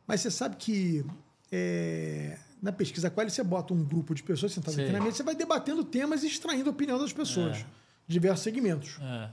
[0.07, 1.05] Mas você sabe que
[1.51, 5.23] é, na pesquisa quali você bota um grupo de pessoas sentadas aqui na mesa, você
[5.23, 7.61] vai debatendo temas e extraindo a opinião das pessoas, É.
[7.61, 7.67] de
[8.09, 8.99] diversos segmentos.
[9.01, 9.31] É.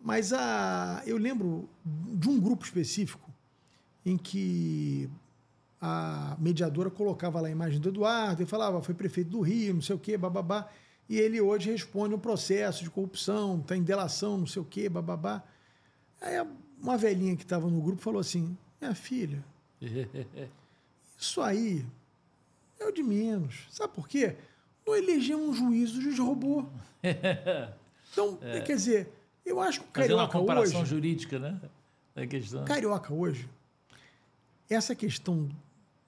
[0.00, 3.28] Mas a, eu lembro de um grupo específico
[4.06, 5.10] em que
[5.80, 9.82] a mediadora colocava lá a imagem do Eduardo e falava, foi prefeito do Rio, não
[9.82, 10.68] sei o quê, bababá.
[11.08, 14.88] E ele hoje responde um processo de corrupção, está em delação, não sei o quê,
[14.88, 15.42] bababá.
[16.20, 16.34] Aí
[16.80, 19.42] uma velhinha que estava no grupo falou assim, minha filha,
[21.18, 21.84] isso aí
[22.78, 23.66] é o de menos.
[23.70, 24.36] Sabe por quê?
[24.86, 26.68] Não elegemos um juiz, o juiz roubou.
[28.10, 29.12] Então, quer dizer,
[29.44, 30.90] eu acho que o Fazendo uma Carioca comparação hoje...
[30.90, 31.60] jurídica, né?
[32.14, 32.64] Da questão.
[32.64, 33.48] Carioca hoje,
[34.68, 35.48] essa questão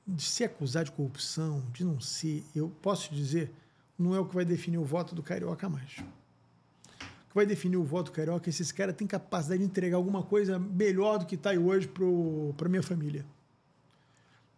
[0.06, 3.52] de ser acusado de corrupção, de não ser, eu posso dizer,
[4.00, 5.98] não é o que vai definir o voto do Carioca mais.
[5.98, 9.66] O que vai definir o voto do Carioca é se esse cara tem capacidade de
[9.66, 11.88] entregar alguma coisa melhor do que está aí hoje
[12.56, 13.24] para minha família.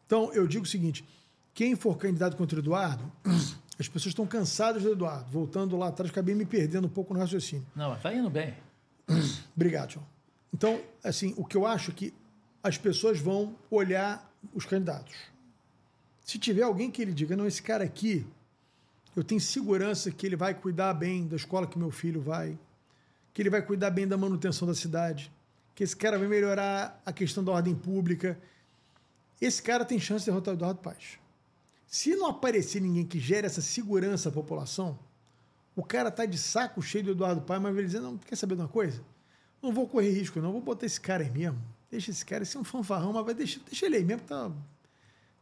[0.06, 1.04] Então, eu digo o seguinte:
[1.52, 3.10] quem for candidato contra o Eduardo,
[3.78, 5.30] as pessoas estão cansadas do Eduardo.
[5.30, 7.66] Voltando lá atrás, acabei me perdendo um pouco no raciocínio.
[7.74, 8.54] Não, mas tá indo bem.
[9.56, 10.06] Obrigado, João.
[10.54, 12.14] Então, assim, o que eu acho é que
[12.62, 15.14] as pessoas vão olhar os candidatos.
[16.24, 18.24] Se tiver alguém que ele diga, não, esse cara aqui,
[19.14, 22.58] eu tenho segurança que ele vai cuidar bem da escola que meu filho vai,
[23.32, 25.30] que ele vai cuidar bem da manutenção da cidade,
[25.74, 28.38] que esse cara vai melhorar a questão da ordem pública.
[29.40, 31.18] Esse cara tem chance de derrotar o Eduardo Paz.
[31.86, 34.98] Se não aparecer ninguém que gere essa segurança à população,
[35.76, 38.54] o cara tá de saco cheio do Eduardo Paz, mas vai dizer, não, quer saber
[38.54, 39.02] de uma coisa?
[39.62, 40.52] Não vou correr risco, não.
[40.52, 41.62] Vou botar esse cara aí mesmo.
[41.90, 44.22] Deixa esse cara, esse é um fanfarrão, mas vai deixar, deixa ele aí mesmo.
[44.22, 44.50] Tá,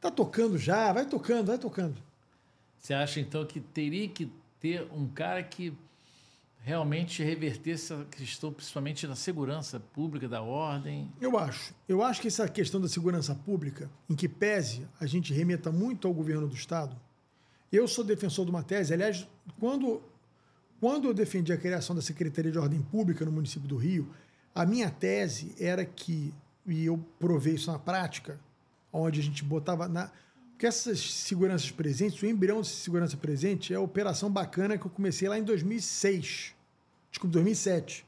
[0.01, 2.09] tá tocando já, vai tocando, vai tocando.
[2.81, 5.72] Você acha então que teria que ter um cara que
[6.62, 11.11] realmente revertesse essa questão, principalmente na segurança pública, da ordem?
[11.20, 11.74] Eu acho.
[11.89, 16.09] Eu acho que essa questão da segurança pública, em que pese a gente remeta muito
[16.09, 16.97] ao governo do Estado,
[17.72, 18.93] eu sou defensor de uma tese.
[18.93, 19.26] Aliás,
[19.59, 20.03] quando,
[20.81, 24.09] quando eu defendi a criação da Secretaria de Ordem Pública no município do Rio,
[24.55, 26.35] a minha tese era que,
[26.66, 28.41] e eu provei isso na prática,
[28.93, 30.11] onde a gente botava na.
[30.61, 34.90] Porque essas seguranças presentes, o embrião de segurança presente é a operação bacana que eu
[34.90, 36.54] comecei lá em 2006.
[37.11, 38.04] Desculpa, 2007.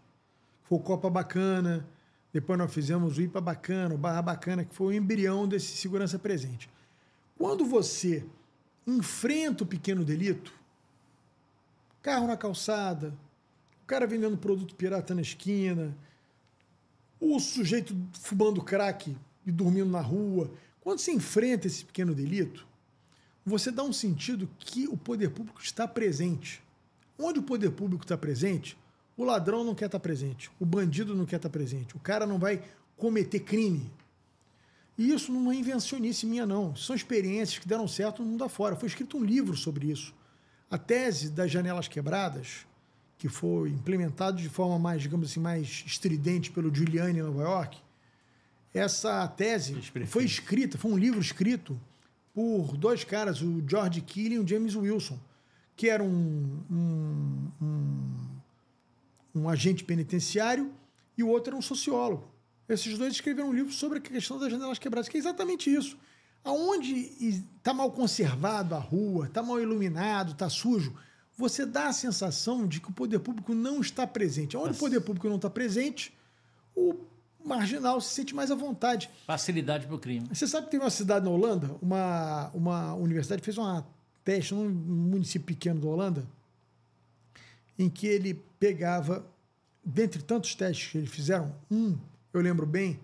[0.65, 1.89] Foi o Copa Bacana,
[2.31, 6.19] depois nós fizemos o IPA Bacana, o Barra Bacana, que foi o embrião desse segurança
[6.19, 6.69] presente.
[7.39, 8.23] Quando você
[8.87, 10.53] enfrenta o pequeno delito,
[12.03, 13.15] carro na calçada,
[13.83, 15.97] o cara vendendo produto pirata na esquina,
[17.19, 20.51] o sujeito fumando crack e dormindo na rua.
[20.83, 22.67] Quando você enfrenta esse pequeno delito,
[23.47, 26.63] você dá um sentido que o poder público está presente.
[27.19, 28.77] Onde o poder público está presente,
[29.17, 32.39] o ladrão não quer estar presente, o bandido não quer estar presente, o cara não
[32.39, 32.63] vai
[32.97, 33.91] cometer crime.
[34.99, 36.75] E isso não é invencionice minha, não.
[36.77, 38.77] São experiências que deram certo no mundo afora.
[38.77, 40.15] Foi escrito um livro sobre isso.
[40.71, 42.67] A tese das janelas quebradas,
[43.19, 47.79] que foi implementado de forma mais, digamos assim, mais estridente pelo Giuliani em Nova York,
[48.75, 49.75] essa tese
[50.07, 51.79] foi escrita, foi um livro escrito
[52.35, 55.19] por dois caras, o George Keeling e o James Wilson,
[55.77, 58.17] que eram um, um, um,
[59.35, 60.73] um agente penitenciário
[61.17, 62.25] e o outro era um sociólogo.
[62.69, 65.99] Esses dois escreveram um livro sobre a questão das janelas quebradas, que é exatamente isso.
[66.43, 70.97] Aonde está mal conservado a rua, está mal iluminado, está sujo,
[71.37, 74.57] você dá a sensação de que o poder público não está presente.
[74.57, 76.17] Onde o poder público não está presente,
[76.75, 76.95] o
[77.45, 79.11] marginal se sente mais à vontade.
[79.27, 80.29] Facilidade para o crime.
[80.33, 83.87] Você sabe que tem uma cidade na Holanda, uma, uma universidade fez uma
[84.25, 86.27] teste num município pequeno da Holanda,
[87.79, 89.25] em que ele pegava,
[89.85, 91.99] dentre tantos testes que eles fizeram, um,
[92.33, 93.01] eu lembro bem,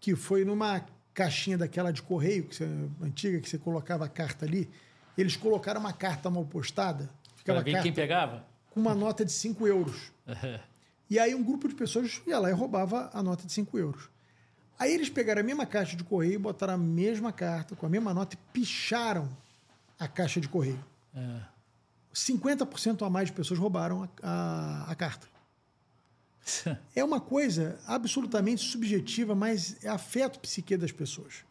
[0.00, 2.68] que foi numa caixinha daquela de correio, que você,
[3.00, 4.68] antiga, que você colocava a carta ali,
[5.16, 7.08] eles colocaram uma carta mal postada.
[7.36, 8.44] Ficava ver quem pegava?
[8.70, 10.12] Com uma nota de 5 euros.
[11.12, 14.08] e aí um grupo de pessoas ia lá e roubava a nota de 5 euros.
[14.78, 18.14] Aí eles pegaram a mesma caixa de correio, botaram a mesma carta, com a mesma
[18.14, 19.28] nota e picharam
[19.98, 20.82] a caixa de correio.
[21.14, 21.40] É.
[22.14, 25.28] 50% a mais de pessoas roubaram a, a, a carta.
[26.96, 31.44] é uma coisa absolutamente subjetiva, mas afeta o psique das pessoas.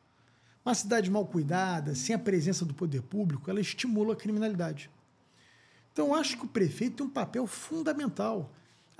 [0.66, 4.90] Uma cidade mal cuidada, sem a presença do poder público, ela estimula a criminalidade.
[5.94, 8.52] Então, eu acho que o prefeito tem um papel fundamental.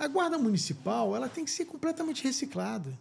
[0.02, 2.92] A guarda municipal ela tem que ser completamente reciclada.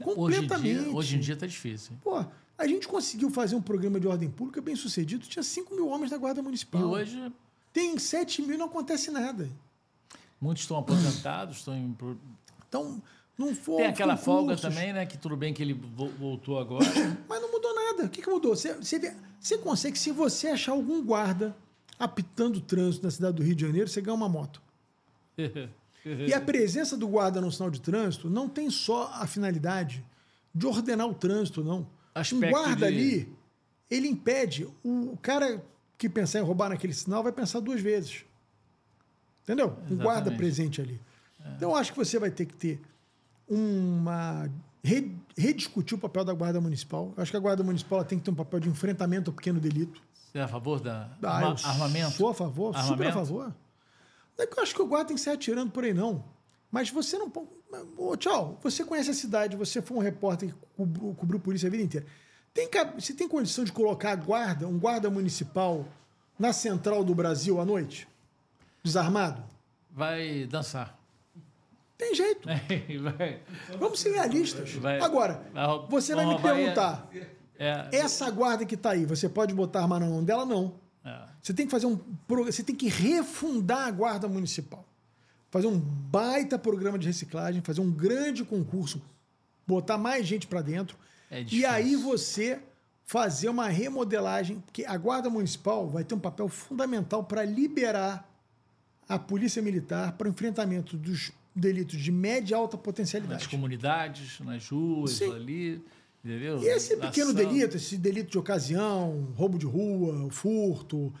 [0.00, 0.54] Completamente.
[0.54, 1.96] Hoje em dia, hoje em dia está difícil.
[2.00, 2.24] Pô,
[2.56, 6.12] a gente conseguiu fazer um programa de ordem pública bem sucedido, tinha 5 mil homens
[6.12, 6.80] da Guarda Municipal.
[6.80, 7.32] E hoje.
[7.72, 9.50] Tem 7 mil e não acontece nada.
[10.40, 11.96] Muitos estão aposentados, estão em.
[12.68, 13.02] Então,
[13.36, 13.78] não foi.
[13.78, 15.04] Tem aquela folga também, né?
[15.06, 16.86] Que tudo bem que ele voltou agora.
[17.28, 18.04] Mas não mudou nada.
[18.04, 18.54] O que, que mudou?
[18.54, 21.56] Você, você, você consegue, se você achar algum guarda
[21.98, 24.62] apitando o trânsito na cidade do Rio de Janeiro, você ganha uma moto.
[26.04, 30.04] e a presença do guarda no sinal de trânsito não tem só a finalidade
[30.54, 32.94] de ordenar o trânsito, não aspecto um guarda de...
[32.94, 33.36] ali,
[33.90, 34.68] ele impede.
[34.84, 35.62] O cara
[35.98, 38.24] que pensar em roubar naquele sinal vai pensar duas vezes.
[39.42, 39.66] Entendeu?
[39.66, 39.92] Exatamente.
[39.92, 41.00] Um guarda presente ali.
[41.44, 41.50] É.
[41.56, 42.80] Então, eu acho que você vai ter que ter
[43.48, 44.48] uma.
[45.36, 47.12] rediscutir o papel da Guarda Municipal.
[47.16, 49.60] Eu acho que a Guarda Municipal tem que ter um papel de enfrentamento ao pequeno
[49.60, 50.00] delito.
[50.14, 51.56] Você é a favor da ah, arma...
[51.62, 52.12] armamento?
[52.12, 52.88] Sou a favor, armamento?
[52.88, 53.54] super a favor.
[54.36, 56.24] Não é que eu acho que o guarda tem que sair atirando por aí, não.
[56.70, 57.32] Mas você não.
[57.96, 61.70] Ô, tchau, você conhece a cidade, você foi um repórter que cobriu, cobriu polícia a
[61.70, 62.06] vida inteira.
[62.52, 65.86] Tem, você tem condição de colocar a guarda, um guarda municipal,
[66.38, 68.08] na central do Brasil à noite?
[68.82, 69.42] Desarmado?
[69.90, 70.98] Vai dançar.
[71.96, 72.48] Tem jeito.
[73.02, 73.40] Vai.
[73.78, 74.72] Vamos ser realistas.
[74.74, 75.00] Vai.
[75.00, 75.42] Agora,
[75.88, 77.08] você vai me perguntar:
[77.58, 77.88] é...
[77.92, 80.44] essa guarda que está aí, você pode botar arma na mão dela?
[80.44, 80.74] Não.
[81.44, 82.00] Você tem que fazer um.
[82.26, 84.84] Você tem que refundar a guarda municipal
[85.54, 89.00] fazer um baita programa de reciclagem, fazer um grande concurso,
[89.64, 90.98] botar mais gente para dentro.
[91.30, 92.60] É e aí você
[93.04, 98.28] fazer uma remodelagem, porque a Guarda Municipal vai ter um papel fundamental para liberar
[99.08, 103.44] a Polícia Militar para o enfrentamento dos delitos de média e alta potencialidade.
[103.44, 105.32] Nas comunidades, nas ruas, Sim.
[105.32, 105.84] ali.
[106.24, 106.58] Entendeu?
[106.64, 111.14] E esse pequeno delito, esse delito de ocasião, roubo de rua, furto,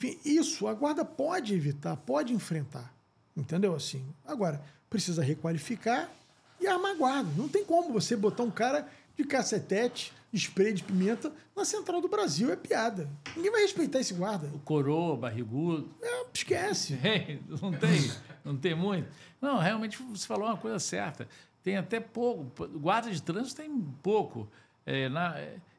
[0.00, 2.92] enfim, isso a guarda pode evitar, pode enfrentar.
[3.36, 3.74] Entendeu?
[3.74, 4.02] Assim.
[4.26, 6.10] Agora, precisa requalificar
[6.58, 7.30] e armar guarda.
[7.36, 12.08] Não tem como você botar um cara de cacetete, spray de pimenta na central do
[12.08, 12.50] Brasil.
[12.50, 13.10] É piada.
[13.36, 14.48] Ninguém vai respeitar esse guarda.
[14.54, 15.90] O coroa, barrigudo.
[16.00, 16.98] É, esquece.
[17.60, 19.08] não tem, não tem muito.
[19.40, 21.28] Não, realmente você falou uma coisa certa.
[21.62, 22.66] Tem até pouco.
[22.78, 23.70] Guarda de trânsito tem
[24.02, 24.48] pouco.
[24.86, 25.36] É, na,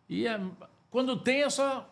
[0.08, 0.40] e é,
[0.92, 1.91] quando tem é só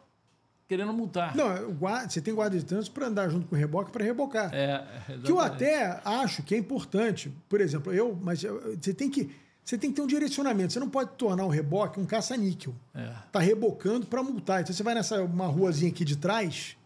[0.69, 1.35] querendo multar.
[1.35, 4.53] Não, guarda, você tem guarda de trânsito para andar junto com o reboque para rebocar.
[4.53, 4.85] É,
[5.25, 7.33] que eu até acho que é importante.
[7.49, 9.31] Por exemplo, eu, mas você tem que
[9.65, 10.71] você tem que ter um direcionamento.
[10.71, 12.75] Você não pode tornar o reboque um caça-níquel.
[12.93, 13.11] É.
[13.31, 14.61] Tá rebocando para multar.
[14.61, 16.77] Então você vai nessa uma ruazinha aqui de trás,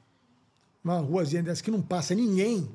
[0.81, 2.69] uma ruazinha dessa que não passa ninguém,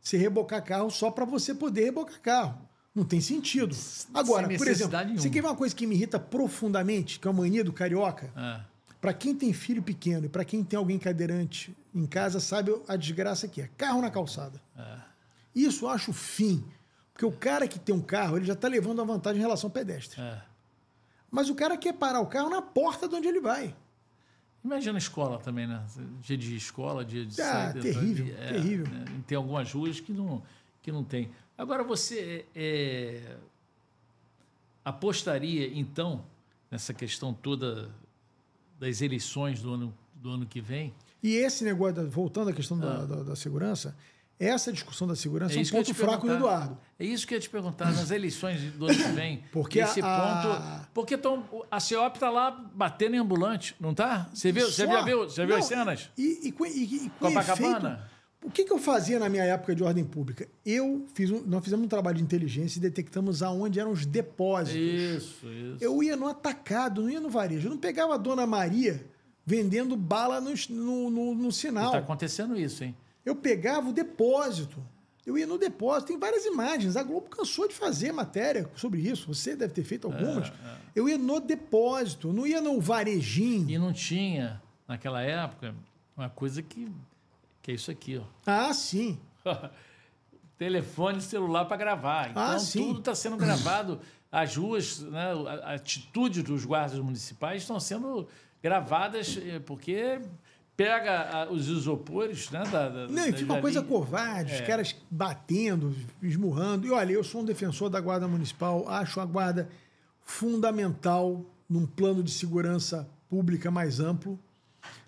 [0.00, 2.58] você rebocar carro só para você poder rebocar carro.
[2.94, 3.76] Não tem sentido.
[4.14, 5.20] Agora, por exemplo, nenhuma.
[5.20, 8.32] você quer ver uma coisa que me irrita profundamente, que é a mania do carioca?
[8.34, 8.75] É
[9.06, 12.96] para quem tem filho pequeno e para quem tem alguém cadeirante em casa, sabe a
[12.96, 13.70] desgraça que é.
[13.76, 14.60] Carro na calçada.
[14.76, 14.98] É.
[15.54, 16.64] Isso eu acho fim.
[17.12, 19.68] Porque o cara que tem um carro, ele já está levando a vantagem em relação
[19.68, 20.20] ao pedestre.
[20.20, 20.42] É.
[21.30, 23.76] Mas o cara quer parar o carro na porta de onde ele vai.
[24.64, 25.86] Imagina a escola também, né?
[26.20, 27.80] Dia de escola, dia de ah, saída.
[27.80, 28.88] Terrível, é, terrível.
[28.88, 29.04] Né?
[29.24, 30.42] Tem algumas ruas que não,
[30.82, 31.30] que não tem.
[31.56, 33.36] Agora, você é,
[34.84, 36.24] apostaria, então,
[36.68, 37.88] nessa questão toda
[38.78, 40.94] das eleições do ano, do ano que vem.
[41.22, 42.80] E esse negócio, voltando à questão ah.
[42.80, 43.96] da, da, da, segurança,
[44.38, 46.78] essa discussão da segurança é, é um ponto fraco do Eduardo.
[46.98, 49.42] É isso que eu ia te perguntar, nas eleições do ano que vem.
[49.50, 50.88] porque esse a, ponto.
[50.92, 54.28] Porque tão, a CEOP está lá batendo em ambulante, não está?
[54.32, 54.70] Você viu?
[54.70, 56.10] Você já viu, você viu não, as cenas?
[56.16, 57.88] E, e, e, e com Copacabana?
[57.88, 60.46] Efeito, O que, que eu fazia na minha época de ordem pública?
[60.64, 64.80] Eu fiz um, nós fizemos um trabalho de inteligência e detectamos aonde eram os depósitos.
[64.80, 65.78] Isso, isso.
[65.80, 67.66] Eu ia no atacado, não ia no varejo.
[67.66, 69.04] Eu não pegava a dona Maria
[69.44, 71.86] vendendo bala no, no, no, no sinal.
[71.86, 72.96] Está acontecendo isso, hein?
[73.24, 74.80] Eu pegava o depósito.
[75.26, 76.08] Eu ia no depósito.
[76.08, 76.96] Tem várias imagens.
[76.96, 79.26] A Globo cansou de fazer matéria sobre isso.
[79.34, 80.48] Você deve ter feito algumas.
[80.48, 80.76] É, é.
[80.94, 83.68] Eu ia no depósito, não ia no varejinho.
[83.68, 85.74] E não tinha, naquela época,
[86.16, 86.88] uma coisa que,
[87.66, 88.16] que é isso aqui.
[88.16, 88.22] Ó.
[88.46, 89.18] Ah, sim.
[90.56, 92.30] Telefone celular para gravar.
[92.30, 92.78] Então, ah, sim.
[92.78, 94.00] tudo está sendo gravado.
[94.30, 95.32] As ruas, né,
[95.64, 98.28] a atitude dos guardas municipais estão sendo
[98.62, 100.20] gravadas eh, porque
[100.76, 102.62] pega os isopores, né?
[102.70, 104.60] Da, da, não, e fica uma coisa covarde, é.
[104.60, 106.86] os caras batendo, esmurrando.
[106.86, 109.68] E olha, eu sou um defensor da Guarda Municipal, acho a Guarda
[110.22, 114.38] fundamental num plano de segurança pública mais amplo.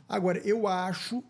[0.09, 1.23] Agora, eu acho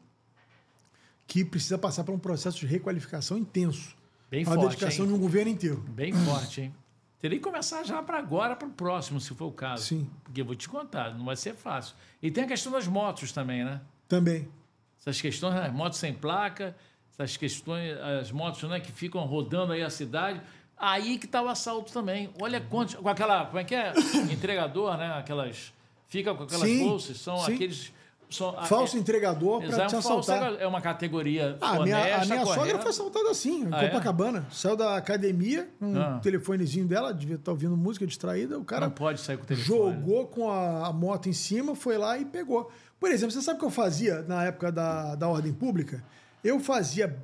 [1.29, 3.95] que precisa passar por um processo de requalificação intenso.
[4.31, 4.59] Bem a forte.
[4.59, 5.13] A dedicação hein?
[5.13, 5.85] de um governo inteiro.
[5.91, 6.75] Bem forte, hein?
[7.21, 9.85] Teria que começar já para agora, para o próximo, se for o caso.
[9.85, 10.09] Sim.
[10.25, 11.95] Porque eu vou te contar, não vai ser fácil.
[12.23, 13.81] E tem a questão das motos também, né?
[14.09, 14.49] Também.
[14.99, 16.75] Essas questões, as motos sem placa,
[17.13, 20.41] essas questões, as motos né, que ficam rodando aí a cidade.
[20.77, 22.31] Aí que está o assalto também.
[22.41, 22.95] Olha quantos.
[22.95, 23.47] Com aquela.
[23.47, 23.93] Como é que é?
[24.33, 25.13] Entregador, né?
[25.19, 25.75] Aquelas.
[26.07, 27.55] Fica com aquelas sim, bolsas, são sim.
[27.55, 27.93] aqueles.
[28.31, 30.55] São, falso é, entregador para te assaltar.
[30.61, 32.61] É uma categoria ah, honesta, minha, A minha correta.
[32.61, 33.89] sogra foi assaltada assim, em ah, é?
[33.89, 34.47] Copacabana.
[34.51, 34.55] É?
[34.55, 36.21] Saiu da academia, um ah.
[36.23, 39.47] telefonezinho dela, devia estar tá ouvindo música distraída, o cara Não pode sair com o
[39.47, 39.67] telefone.
[39.67, 42.71] jogou com a, a moto em cima, foi lá e pegou.
[43.01, 46.05] Por exemplo, você sabe o que eu fazia na época da, da ordem pública?
[46.45, 47.17] Eu fazia.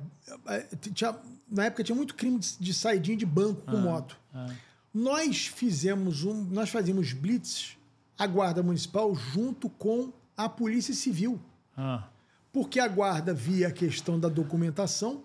[0.47, 1.15] Eh, tinha,
[1.49, 4.17] na época tinha muito crime de, de saidinha de banco com ah, moto.
[4.33, 4.47] Ah.
[4.93, 6.33] Nós fizemos um.
[6.33, 7.77] Nós fazíamos blitz,
[8.17, 11.39] a Guarda Municipal, junto com a Polícia Civil.
[11.75, 12.07] Ah.
[12.51, 15.23] Porque a guarda via a questão da documentação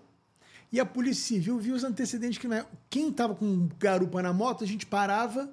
[0.71, 2.47] e a Polícia Civil via os antecedentes que
[2.89, 5.49] quem estava com garupa na moto, a gente parava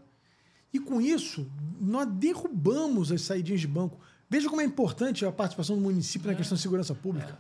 [0.73, 1.51] e com isso
[1.81, 3.99] nós derrubamos as saídinhas de banco.
[4.31, 6.33] Veja como é importante a participação do município é.
[6.33, 7.39] na questão de segurança pública.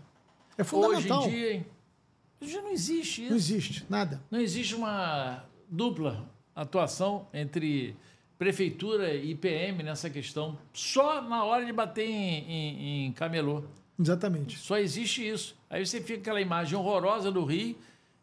[0.56, 1.20] É, é fundamental.
[1.20, 1.66] Hoje em dia,
[2.40, 3.30] já não existe isso.
[3.30, 4.22] Não existe, nada.
[4.30, 7.94] Não existe uma dupla atuação entre
[8.38, 10.58] prefeitura e PM nessa questão.
[10.72, 13.64] Só na hora de bater em, em, em camelô.
[13.98, 14.58] Exatamente.
[14.58, 15.56] Só existe isso.
[15.68, 17.76] Aí você fica aquela imagem horrorosa do Rio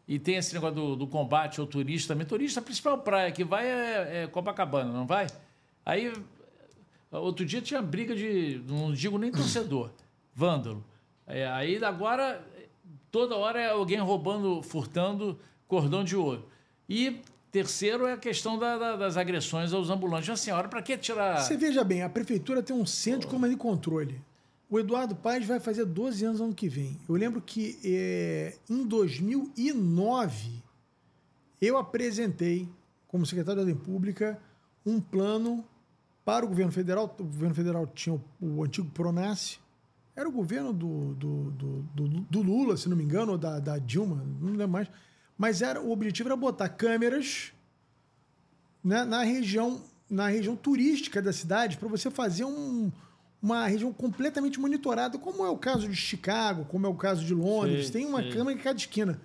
[0.08, 2.26] e tem esse negócio do, do combate ao turista também.
[2.26, 5.26] Turista, a principal praia que vai é, é Copacabana, não vai?
[5.84, 6.12] Aí
[7.10, 9.90] Outro dia tinha briga de, não digo nem torcedor,
[10.34, 10.84] vândalo.
[11.26, 12.44] É, aí agora,
[13.10, 16.48] toda hora é alguém roubando, furtando cordão de ouro.
[16.88, 17.20] E
[17.56, 20.28] terceiro é a questão da, da, das agressões aos ambulantes.
[20.28, 21.40] Assim, hora para que tirar.
[21.40, 24.20] Você veja bem, a prefeitura tem um centro de comando e controle.
[24.68, 27.00] O Eduardo Paes vai fazer 12 anos ano que vem.
[27.08, 30.62] Eu lembro que é, em 2009
[31.62, 32.68] eu apresentei,
[33.08, 34.38] como secretário da Ordem Pública,
[34.84, 35.64] um plano
[36.26, 39.58] para o governo federal, o governo federal tinha o, o antigo Pronace,
[40.14, 43.78] era o governo do, do, do, do, Lula, se não me engano, ou da, da
[43.78, 44.88] Dilma, não lembro mais.
[45.36, 47.52] Mas era, o objetivo era botar câmeras
[48.82, 52.90] né, na, região, na região turística da cidade para você fazer um,
[53.42, 57.34] uma região completamente monitorada, como é o caso de Chicago, como é o caso de
[57.34, 57.86] Londres.
[57.86, 58.30] Sim, Tem uma sim.
[58.30, 59.20] câmera em cada esquina.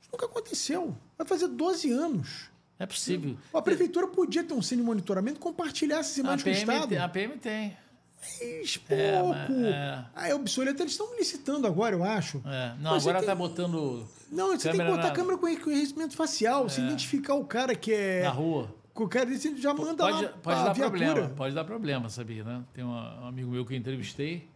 [0.00, 0.96] Isso nunca aconteceu.
[1.16, 2.50] Vai fazer 12 anos.
[2.78, 3.36] É possível.
[3.52, 6.96] A prefeitura podia ter um de monitoramento compartilhar essas imagens com o Estado.
[6.96, 7.76] A PM tem.
[8.20, 9.52] Mas é, pouco.
[9.64, 10.32] É, é.
[10.32, 12.42] A obsoleta eles estão licitando agora, eu acho.
[12.46, 12.74] É.
[12.80, 14.06] Não, Mas agora está botando.
[14.30, 15.10] Não, você tem que botar na...
[15.12, 16.68] câmera com reconhecimento facial, é.
[16.68, 18.22] você identificar o cara que é.
[18.22, 18.74] Na rua.
[18.94, 22.64] O cara já manda pode, lá pode dar problema, pode dar problema, sabia, né?
[22.74, 24.48] Tem um amigo meu que eu entrevistei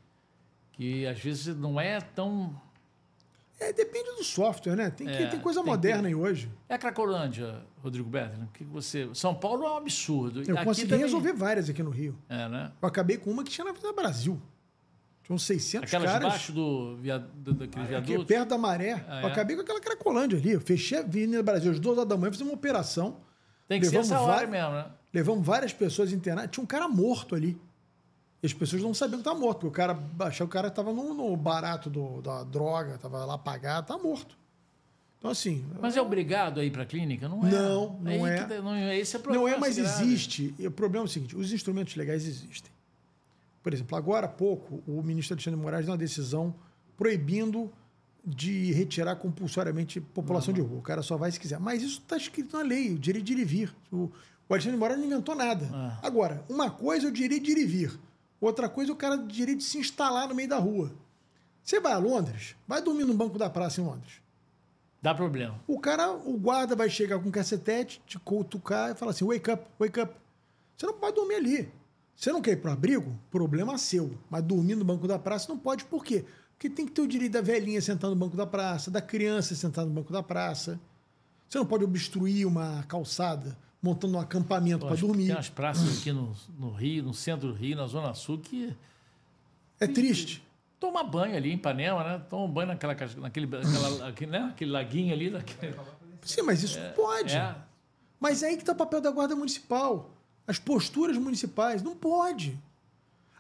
[0.73, 2.53] que às vezes não é tão
[3.63, 4.91] é, depende do software, né?
[4.91, 6.09] Tem, que, é, tem coisa tem moderna que...
[6.09, 6.51] aí hoje.
[6.69, 8.49] É a Cracolândia, Rodrigo Bertram.
[8.53, 9.09] que você...
[9.15, 10.43] São Paulo é um absurdo.
[10.43, 11.05] Eu aqui consegui também...
[11.05, 12.19] resolver várias aqui no Rio.
[12.29, 12.73] É, né?
[12.83, 14.43] Eu acabei com uma que tinha na Vida Brasil.
[15.33, 16.27] Tinha uns 600 Aquelas caras.
[16.27, 17.19] debaixo do, via...
[17.19, 18.13] daquele viaduto?
[18.13, 19.05] Aqui, perto da maré.
[19.09, 19.25] Ah, é?
[19.25, 20.53] Eu acabei com aquela Cracolândia ali.
[20.53, 23.21] Eu fechei a Avenida Brasil às duas horas da manhã, fiz uma operação.
[23.67, 24.87] Tem que ser essa hora mesmo, né?
[25.13, 26.51] Levamos várias pessoas internadas.
[26.51, 27.59] Tinha um cara morto ali.
[28.43, 30.69] E as pessoas não sabiam que tá morto, porque o cara achou que o cara
[30.69, 34.37] estava no, no, barato do, da droga, estava lá pagado, tá morto.
[35.19, 35.65] Então, assim.
[35.81, 37.29] Mas é obrigado a ir para a clínica?
[37.29, 37.51] Não é.
[37.51, 38.45] Não, não é.
[38.45, 39.49] Que, não, esse é o problema.
[39.49, 40.03] Não é, mas grave.
[40.03, 40.55] existe.
[40.59, 42.73] O problema é o seguinte: os instrumentos legais existem.
[43.63, 46.55] Por exemplo, agora há pouco, o ministro Alexandre Moraes deu uma decisão
[46.97, 47.73] proibindo
[48.25, 50.61] de retirar compulsoriamente população uhum.
[50.61, 50.79] de rua.
[50.79, 51.59] O cara só vai se quiser.
[51.59, 53.75] Mas isso está escrito na lei, o direito de ir e vir.
[53.91, 54.11] O,
[54.49, 55.65] o Alexandre Moraes não inventou nada.
[55.65, 55.99] Uhum.
[56.03, 58.01] Agora, uma coisa é o direito de ir e vir.
[58.41, 60.93] Outra coisa é o cara de direito de se instalar no meio da rua.
[61.63, 64.21] Você vai a Londres, vai dormir no banco da praça em Londres.
[65.01, 65.61] Dá problema.
[65.67, 69.51] O cara, o guarda vai chegar com um cacetete, te cutucar e falar assim: wake
[69.51, 70.15] up, wake up.
[70.77, 71.73] Você não pode dormir ali.
[72.17, 73.19] Você não quer ir para o abrigo?
[73.31, 74.17] Problema seu.
[74.31, 75.85] Mas dormir no banco da praça não pode.
[75.85, 76.25] Por quê?
[76.53, 79.55] Porque tem que ter o direito da velhinha sentar no banco da praça, da criança
[79.55, 80.79] sentar no banco da praça.
[81.49, 85.27] Você não pode obstruir uma calçada montando um acampamento para dormir.
[85.27, 88.75] Tem umas praças aqui no, no, Rio, no centro do Rio, na Zona Sul, que.
[89.81, 90.43] É triste.
[90.79, 92.23] Toma banho ali em Ipanema, né?
[92.31, 94.49] Toma banho naquela, naquele, aquela, aquele, né?
[94.53, 95.31] aquele laguinho ali.
[95.31, 95.75] Naquele...
[96.23, 97.35] Sim, mas isso é, pode.
[97.35, 97.55] É.
[98.21, 100.11] Mas é aí que está o papel da Guarda Municipal.
[100.47, 101.83] As posturas municipais.
[101.83, 102.59] Não pode.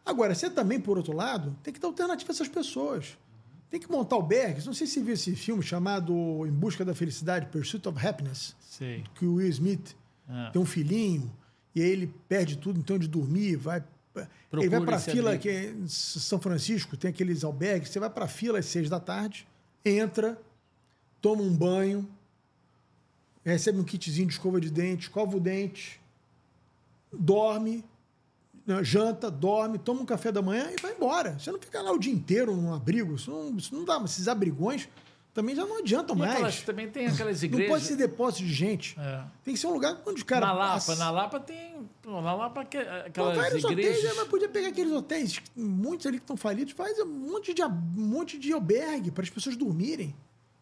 [0.05, 3.16] Agora, você também, por outro lado, tem que dar alternativa a essas pessoas.
[3.70, 4.66] Tem que montar albergues.
[4.66, 6.12] Não sei se você viu esse filme chamado
[6.46, 8.55] Em Busca da Felicidade, Pursuit of Happiness.
[8.61, 9.05] Sim.
[9.14, 9.96] Que o Will Smith
[10.28, 10.50] é.
[10.50, 11.32] tem um filhinho
[11.74, 13.82] e aí ele perde tudo, então de dormir, vai.
[14.50, 17.88] Procure ele vai para a fila que é em São Francisco, tem aqueles albergues.
[17.88, 19.46] Você vai para a fila às seis da tarde,
[19.82, 20.38] entra,
[21.20, 22.07] toma um banho,
[23.42, 25.98] recebe um kitzinho de escova de dente, escova o dente,
[27.13, 27.85] dorme,
[28.67, 31.39] né, janta, dorme, toma um café da manhã e vai embora.
[31.39, 33.15] Você não fica lá o dia inteiro num abrigo.
[33.15, 34.01] Isso não, isso não dá.
[34.05, 34.89] Esses abrigões
[35.35, 36.33] também já não adiantam e mais.
[36.35, 37.69] Aquelas, também tem aquelas igrejas.
[37.69, 38.99] Não pode ser depósito de gente.
[38.99, 39.25] É.
[39.43, 40.49] Tem que ser um lugar onde os caras.
[40.49, 40.97] Na Lapa, passa...
[40.97, 41.89] na Lapa tem.
[42.05, 43.99] Na Lapa, aquelas vários igrejas.
[43.99, 47.63] Hotéis, mas podia pegar aqueles hotéis, muitos ali que estão falidos, faz um monte de,
[47.63, 50.15] um monte de albergue para as pessoas dormirem.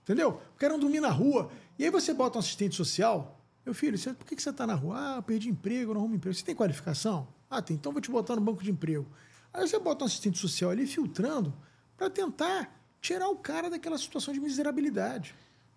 [0.02, 0.40] Entendeu?
[0.58, 1.50] Querem dormir na rua.
[1.78, 3.39] E aí você bota um assistente social.
[3.64, 5.18] Meu filho, você, por que você está na rua?
[5.18, 6.34] Ah, perdi emprego, não arrumo emprego.
[6.34, 7.28] Você tem qualificação?
[7.48, 7.76] Ah, tem.
[7.76, 9.06] Então vou te botar no banco de emprego.
[9.52, 11.52] Aí você bota um assistente social ali filtrando
[11.96, 15.34] para tentar tirar o cara daquela situação de miserabilidade.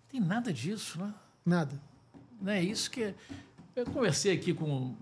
[0.08, 1.12] Tem nada disso, né?
[1.44, 1.80] Nada.
[2.40, 3.02] Não é isso que.
[3.02, 3.14] É...
[3.74, 4.94] Eu conversei aqui com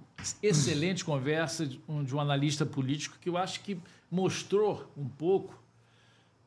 [0.42, 3.78] excelente conversa de um, de um analista político que eu acho que
[4.10, 5.60] mostrou um pouco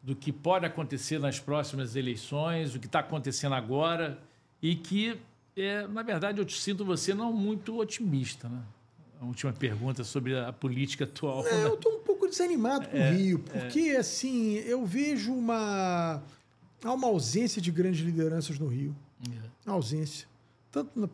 [0.02, 4.20] do que pode acontecer nas próximas eleições, o que está acontecendo agora,
[4.62, 5.20] e que,
[5.56, 8.50] é, na verdade, eu te sinto você não muito otimista.
[8.50, 8.62] Né?
[9.22, 11.44] A última pergunta sobre a política atual.
[11.44, 11.64] Não, né?
[11.66, 13.98] eu estou um pouco desanimado com é, o Rio, porque é.
[13.98, 16.22] assim, eu vejo uma.
[16.84, 18.96] Há uma ausência de grandes lideranças no Rio.
[19.66, 19.70] É.
[19.70, 20.28] Ausência.
[20.72, 21.08] Tanto na,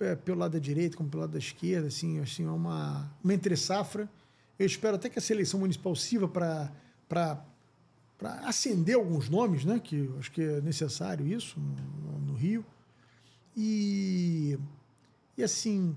[0.00, 3.34] é, pelo lado da direita como pelo lado da esquerda, assim, assim, é uma, uma
[3.34, 4.08] entre-safra.
[4.58, 7.44] Eu espero até que a seleção municipal sirva para
[8.44, 9.80] acender alguns nomes, né?
[9.82, 12.64] Que acho que é necessário isso no, no Rio.
[13.56, 14.58] E,
[15.36, 15.94] e assim,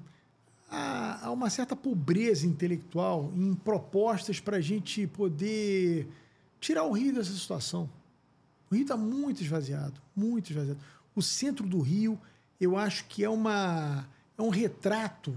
[0.69, 6.07] há, há uma certa pobreza intelectual em propostas para a gente poder
[6.59, 7.89] tirar o Rio dessa situação.
[8.69, 10.79] O Rio está muito esvaziado, muito esvaziado.
[11.15, 12.19] O centro do Rio,
[12.59, 15.31] eu acho que é, uma, é um retrato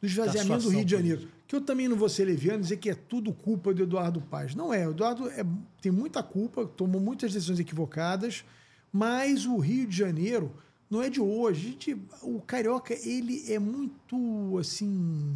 [0.00, 1.28] do esvaziamento do Rio de Janeiro.
[1.46, 4.54] Que eu também não vou ser leviano dizer que é tudo culpa do Eduardo Paz.
[4.54, 4.86] Não é.
[4.86, 5.44] O Eduardo é,
[5.80, 8.44] tem muita culpa, tomou muitas decisões equivocadas,
[8.92, 10.52] mas o Rio de Janeiro
[10.92, 11.70] não é de hoje.
[11.70, 15.34] Gente, o carioca, ele é muito, assim,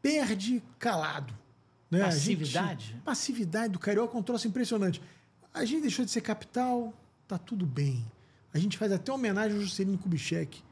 [0.00, 1.34] perde calado.
[1.90, 2.00] Né?
[2.00, 2.86] Passividade?
[2.86, 5.02] Gente, passividade do carioca é um troço impressionante.
[5.52, 6.94] A gente deixou de ser capital,
[7.28, 8.02] tá tudo bem.
[8.54, 10.62] A gente faz até homenagem ao Juscelino Kubitschek.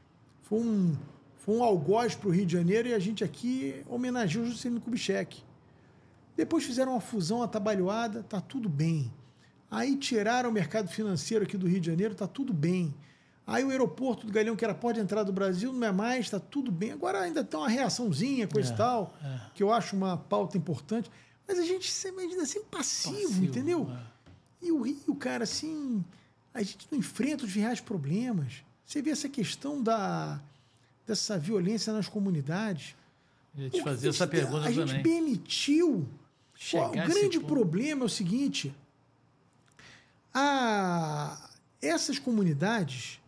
[0.41, 0.97] Foi um,
[1.37, 4.81] foi um algoz para o Rio de Janeiro e a gente aqui homenageou o Juscelino
[4.81, 5.43] Kubitschek.
[6.35, 9.13] Depois fizeram uma fusão atabalhoada, tá tudo bem.
[9.69, 12.91] Aí tiraram o mercado financeiro aqui do Rio de Janeiro, tá tudo bem.
[13.49, 16.25] Aí o aeroporto do Galeão, que era porta de entrada do Brasil, não é mais,
[16.25, 16.91] está tudo bem.
[16.91, 19.39] Agora ainda tem uma reaçãozinha, coisa e é, tal, é.
[19.55, 21.09] que eu acho uma pauta importante.
[21.47, 23.89] Mas a gente ainda assim passivo, passivo entendeu?
[23.91, 24.19] É.
[24.61, 26.05] E o Rio, cara, assim,
[26.53, 28.63] a gente não enfrenta os reais problemas.
[28.85, 30.39] Você vê essa questão da,
[31.07, 32.95] dessa violência nas comunidades.
[33.57, 34.83] Eu ia te fazer essa pergunta a também.
[34.83, 36.07] A gente permitiu.
[36.71, 38.75] Pô, o grande problema é o seguinte:
[40.31, 41.49] a,
[41.81, 43.18] essas comunidades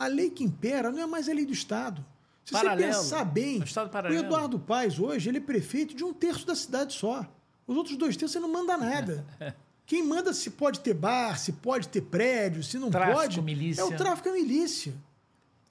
[0.00, 2.02] a lei que impera não é mais a lei do Estado.
[2.42, 2.94] Se paralelo.
[2.94, 6.54] você pensar bem, o, o Eduardo Paes hoje ele é prefeito de um terço da
[6.54, 7.30] cidade só.
[7.66, 9.24] Os outros dois terços você não manda nada.
[9.84, 13.82] Quem manda se pode ter bar, se pode ter prédio, se não tráfico, pode, milícia.
[13.82, 14.94] é o tráfico a milícia.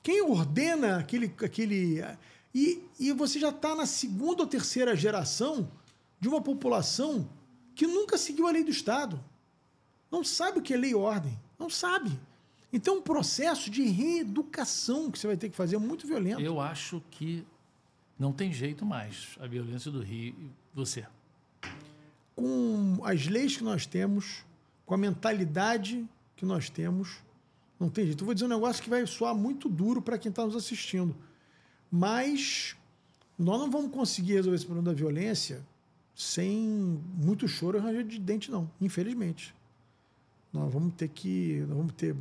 [0.03, 1.33] Quem ordena aquele.
[1.43, 2.05] aquele
[2.53, 5.71] e, e você já está na segunda ou terceira geração
[6.19, 7.27] de uma população
[7.73, 9.23] que nunca seguiu a lei do Estado.
[10.11, 11.39] Não sabe o que é lei e ordem.
[11.57, 12.19] Não sabe.
[12.71, 16.41] Então, um processo de reeducação que você vai ter que fazer é muito violento.
[16.41, 17.43] Eu acho que
[18.17, 20.35] não tem jeito mais a violência do Rio.
[20.73, 21.05] Você?
[22.35, 24.45] Com as leis que nós temos,
[24.85, 27.17] com a mentalidade que nós temos,
[27.79, 28.21] não tem jeito.
[28.21, 31.15] Eu vou dizer um negócio que vai soar muito duro para quem está nos assistindo.
[31.91, 32.75] Mas
[33.37, 35.65] nós não vamos conseguir resolver esse problema da violência
[36.13, 39.55] sem muito choro e ranger de dente, não, infelizmente.
[40.51, 41.63] nós vamos ter que.
[41.67, 42.13] Nós vamos ter.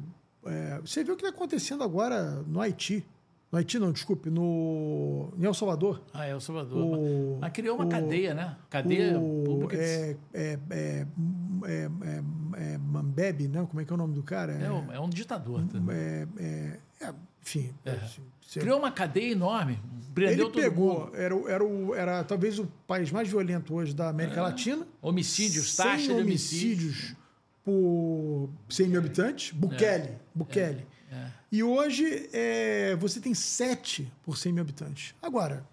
[0.48, 3.06] É, você viu o que está acontecendo agora no Haiti.
[3.50, 6.02] No Haiti, não, desculpe, no, em El Salvador.
[6.12, 6.76] Ah, é o Salvador.
[6.98, 8.56] O- Mas criou uma o- cadeia, né?
[8.68, 9.76] Cadeia o, pública.
[9.76, 11.06] é, é, é,
[11.64, 13.64] é, é, é Mambebe, não?
[13.66, 14.52] Como é que é o nome do cara?
[14.52, 15.62] É, um, é um ditador.
[15.66, 15.78] tá?
[15.94, 17.72] é, é, é, enfim.
[17.86, 19.78] assim, você- Criou uma cadeia enorme.
[20.14, 21.16] Prendeu ele todo pegou, mundo.
[21.16, 24.86] era, era, o, era talvez o país mais violento hoje da América Latina.
[25.00, 26.82] Homicídios, 100 taxa de homicídios.
[26.84, 27.16] homicídios
[27.72, 29.52] por 100 mil habitantes.
[29.52, 30.12] Bukele.
[30.34, 30.86] Bukele.
[31.12, 31.26] É.
[31.52, 35.14] E hoje é, você tem 7 por 100 mil habitantes.
[35.20, 35.66] Agora,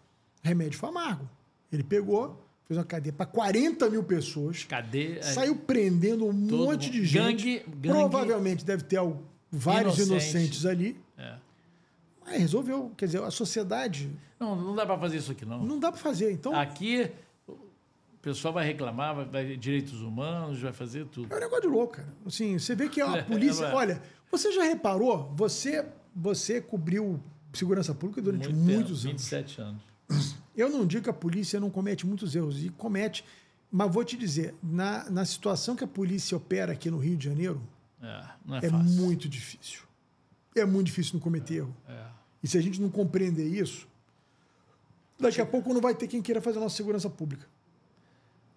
[0.44, 1.30] remédio foi amargo.
[1.72, 5.24] Ele pegou, fez uma cadeia para 40 mil pessoas, Cadeia.
[5.24, 7.08] saiu prendendo um Todo monte de mundo.
[7.08, 7.24] gente.
[7.24, 9.00] Gangue- gangue- Provavelmente deve ter
[9.52, 10.10] vários Inocente.
[10.12, 10.98] inocentes ali.
[11.18, 11.36] É.
[12.26, 12.92] Mas resolveu.
[12.98, 15.64] Quer dizer, a sociedade Não, não dá para fazer isso aqui, não.
[15.66, 16.32] não dá para fazer.
[16.32, 17.10] Então, Aqui
[18.26, 21.32] pessoal vai reclamar, vai, vai direitos humanos, vai fazer tudo.
[21.34, 22.08] É um negócio de louco, cara.
[22.26, 23.66] Assim, você vê que a É, polícia.
[23.66, 23.74] é.
[23.74, 24.02] Olha,
[24.32, 25.32] você já reparou?
[25.36, 27.22] Você, você cobriu
[27.54, 29.22] segurança pública durante Muito muitos tempo, anos.
[29.24, 29.82] 27 anos.
[30.58, 33.24] Eu não digo que a polícia não comete muitos erros, e comete.
[33.72, 37.26] Mas vou te dizer, na, na situação que a polícia opera aqui no Rio de
[37.26, 37.62] Janeiro,
[38.02, 38.90] É, não é, é fácil.
[39.02, 39.82] muito difícil.
[40.56, 41.76] É muito difícil não cometer erro.
[41.88, 42.06] É.
[42.42, 43.86] E se a gente não compreender isso,
[45.20, 47.46] daqui a pouco não vai ter quem queira fazer a nossa segurança pública.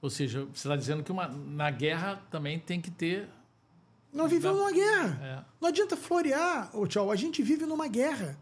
[0.00, 3.28] Ou seja, você está dizendo que uma, na guerra também tem que ter.
[4.12, 5.20] Nós vivemos numa guerra.
[5.22, 5.44] É.
[5.60, 7.10] Não adianta florear, ô tchau.
[7.10, 8.38] A gente vive numa guerra.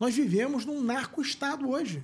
[0.00, 2.02] Nós vivemos num narco-estado hoje.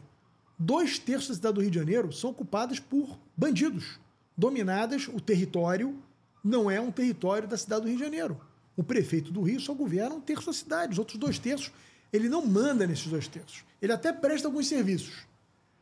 [0.59, 3.99] Dois terços da cidade do Rio de Janeiro são ocupadas por bandidos.
[4.37, 5.97] Dominadas, o território
[6.45, 8.41] não é um território da cidade do Rio de Janeiro.
[8.77, 10.93] O prefeito do Rio só governa um terço da cidade.
[10.93, 11.73] Os outros dois terços,
[12.13, 13.65] ele não manda nesses dois terços.
[13.81, 15.27] Ele até presta alguns serviços.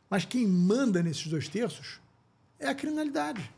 [0.09, 1.99] Mas quem manda nesses dois terços
[2.59, 3.49] é a criminalidade.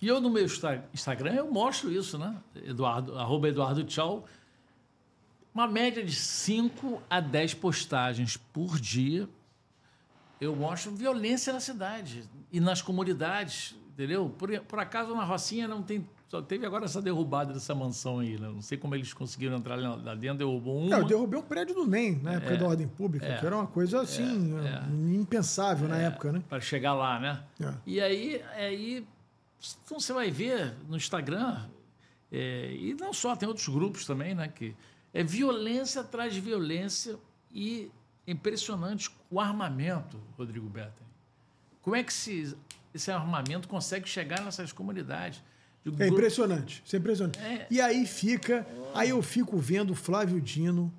[0.00, 2.36] E eu no meu Insta- Instagram eu mostro isso, né?
[2.54, 4.26] Eduardo, arroba Eduardo Tchau.
[5.54, 9.28] Uma média de 5 a 10 postagens por dia.
[10.38, 14.28] Eu mostro violência na cidade e nas comunidades, entendeu?
[14.38, 16.06] Por, por acaso na Rocinha não tem.
[16.28, 18.48] Só teve agora essa derrubada dessa mansão aí, né?
[18.48, 20.84] Não sei como eles conseguiram entrar lá dentro, derrubou.
[20.84, 23.66] Não, eu derrubei um prédio do NEM, na época da ordem pública, que era uma
[23.66, 24.54] coisa assim,
[25.14, 26.42] impensável na época, né?
[26.48, 27.44] para chegar lá, né?
[27.60, 27.74] É.
[27.86, 29.06] E aí, aí
[29.84, 31.64] então você vai ver no Instagram,
[32.30, 34.48] é, e não só, tem outros grupos também, né?
[34.48, 34.74] Que
[35.14, 37.16] é violência atrás de violência
[37.52, 37.90] e
[38.26, 41.06] é impressionante o armamento, Rodrigo Betten.
[41.80, 42.56] Como é que esse,
[42.92, 45.42] esse armamento consegue chegar nessas comunidades?
[45.98, 47.38] É impressionante, isso é impressionante.
[47.38, 47.66] É.
[47.70, 50.92] E aí fica, aí eu fico vendo o Flávio Dino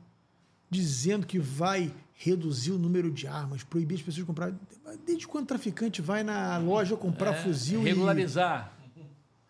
[0.69, 4.53] dizendo que vai reduzir o número de armas, proibir as pessoas de comprar.
[5.05, 8.73] Desde quando o traficante vai na loja comprar é, fuzil regularizar.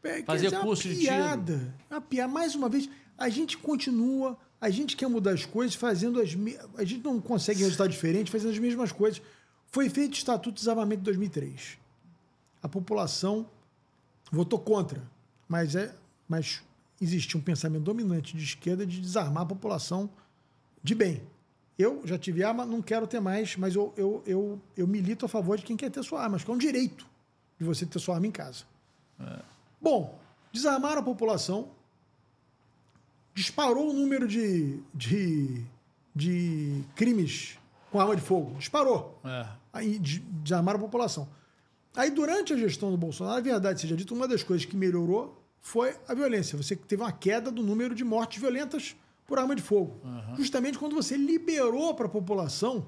[0.04, 1.06] e é, quer fazer dizer, é uma curso de tiro.
[1.06, 2.32] piada, é uma piada.
[2.32, 6.58] Mais uma vez, a gente continua, a gente quer mudar as coisas fazendo as me...
[6.76, 9.22] a gente não consegue resultado diferente fazendo as mesmas coisas.
[9.68, 11.78] Foi feito o Estatuto de Desarmamento de 2003.
[12.62, 13.50] A população
[14.32, 15.02] votou contra,
[15.48, 15.94] mas é,
[16.28, 16.62] mas
[17.02, 20.10] existia um pensamento dominante de esquerda de desarmar a população
[20.84, 21.22] de bem.
[21.78, 25.30] Eu já tive arma, não quero ter mais, mas eu, eu, eu, eu milito a
[25.30, 26.36] favor de quem quer ter sua arma.
[26.36, 27.06] Acho que é um direito
[27.60, 28.64] de você ter sua arma em casa.
[29.80, 30.18] Bom,
[30.52, 31.70] desarmaram a população,
[33.34, 35.64] disparou o número de, de,
[36.16, 37.60] de crimes
[37.92, 38.56] com arma de fogo.
[38.58, 39.20] Disparou.
[39.24, 39.48] É.
[39.72, 41.28] Aí de- desarmaram a população.
[41.98, 45.44] Aí, durante a gestão do Bolsonaro, a verdade seja dita, uma das coisas que melhorou
[45.60, 46.56] foi a violência.
[46.56, 48.96] Você teve uma queda do número de mortes violentas
[49.26, 50.00] por arma de fogo.
[50.38, 52.88] Justamente quando você liberou para a população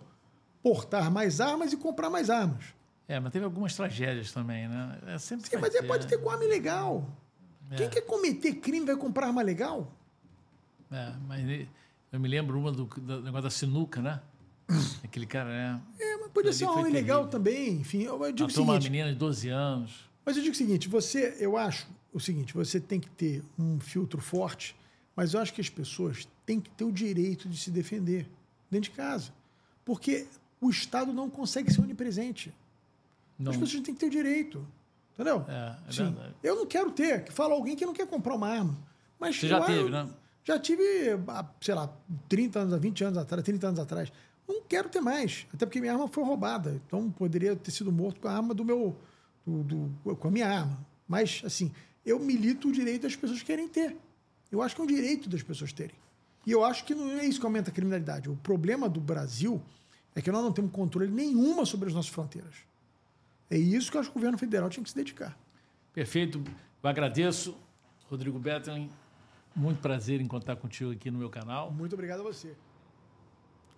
[0.62, 2.66] portar mais armas e comprar mais armas.
[3.08, 5.00] É, mas teve algumas tragédias também, né?
[5.08, 5.82] É sempre Sim, mas ter.
[5.88, 7.10] pode ter com arma ilegal.
[7.76, 7.90] Quem É.
[7.90, 9.92] quer cometer crime vai comprar arma legal?
[10.92, 11.68] É, mas
[12.12, 14.22] eu me lembro uma do, do negócio da sinuca, né?
[15.04, 15.82] Aquele cara, né?
[16.00, 17.32] É, mas podia ser uma arma ilegal terrível.
[17.32, 17.74] também.
[17.82, 18.92] Enfim, eu eu digo o Matou uma seguinte.
[18.92, 20.10] menina de 12 anos.
[20.26, 23.80] Mas eu digo o seguinte, você, eu acho o seguinte, você tem que ter um
[23.80, 24.76] filtro forte,
[25.16, 28.28] mas eu acho que as pessoas têm que ter o direito de se defender
[28.70, 29.32] dentro de casa.
[29.86, 30.28] Porque
[30.62, 32.54] o Estado não consegue ser onipresente.
[33.38, 34.66] Não, As pessoas têm que ter o direito.
[35.14, 35.44] Entendeu?
[35.48, 36.04] É, é Sim.
[36.06, 36.34] verdade.
[36.44, 38.78] Eu não quero ter, que fala alguém que não quer comprar uma arma.
[39.20, 40.08] Mas Você já eu- teve, né?
[40.44, 40.84] Já tive,
[41.62, 41.94] sei lá,
[42.28, 44.12] 30 anos, 20 anos atrás, 30 anos atrás.
[44.50, 45.46] Não quero ter mais.
[45.54, 46.82] Até porque minha arma foi roubada.
[46.88, 48.96] Então poderia ter sido morto com a arma do meu.
[49.46, 50.86] do- do- com a minha arma.
[51.08, 51.72] Mas, assim,
[52.06, 53.96] eu milito o direito das pessoas querem ter.
[54.52, 55.96] Eu acho que é um direito das pessoas terem.
[56.46, 58.30] E eu acho que não é isso que aumenta a criminalidade.
[58.30, 59.60] O problema do Brasil
[60.16, 62.54] é que nós não temos controle nenhuma sobre as nossas fronteiras.
[63.50, 65.36] É isso que eu acho que o governo federal tinha que se dedicar.
[65.94, 66.44] Perfeito.
[66.84, 67.58] Eu agradeço,
[68.08, 68.90] Rodrigo Bettelin.
[69.56, 71.72] Muito prazer em contar contigo aqui no meu canal.
[71.72, 72.56] Muito obrigado a você.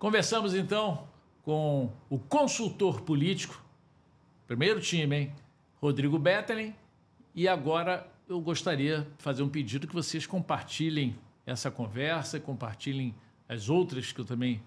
[0.01, 1.07] Conversamos então
[1.43, 3.63] com o consultor político,
[4.47, 5.31] primeiro time, hein?
[5.79, 6.73] Rodrigo Bettelin.
[7.35, 13.13] E agora eu gostaria de fazer um pedido que vocês compartilhem essa conversa, compartilhem
[13.47, 14.63] as outras que eu também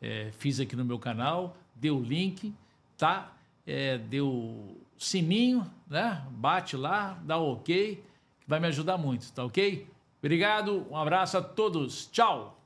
[0.00, 2.54] é, fiz aqui no meu canal, dê o link,
[2.96, 3.30] tá?
[3.66, 6.26] É, dê o sininho, né?
[6.30, 8.02] Bate lá, dá o ok,
[8.40, 9.86] que vai me ajudar muito, tá ok?
[10.18, 12.61] Obrigado, um abraço a todos, tchau!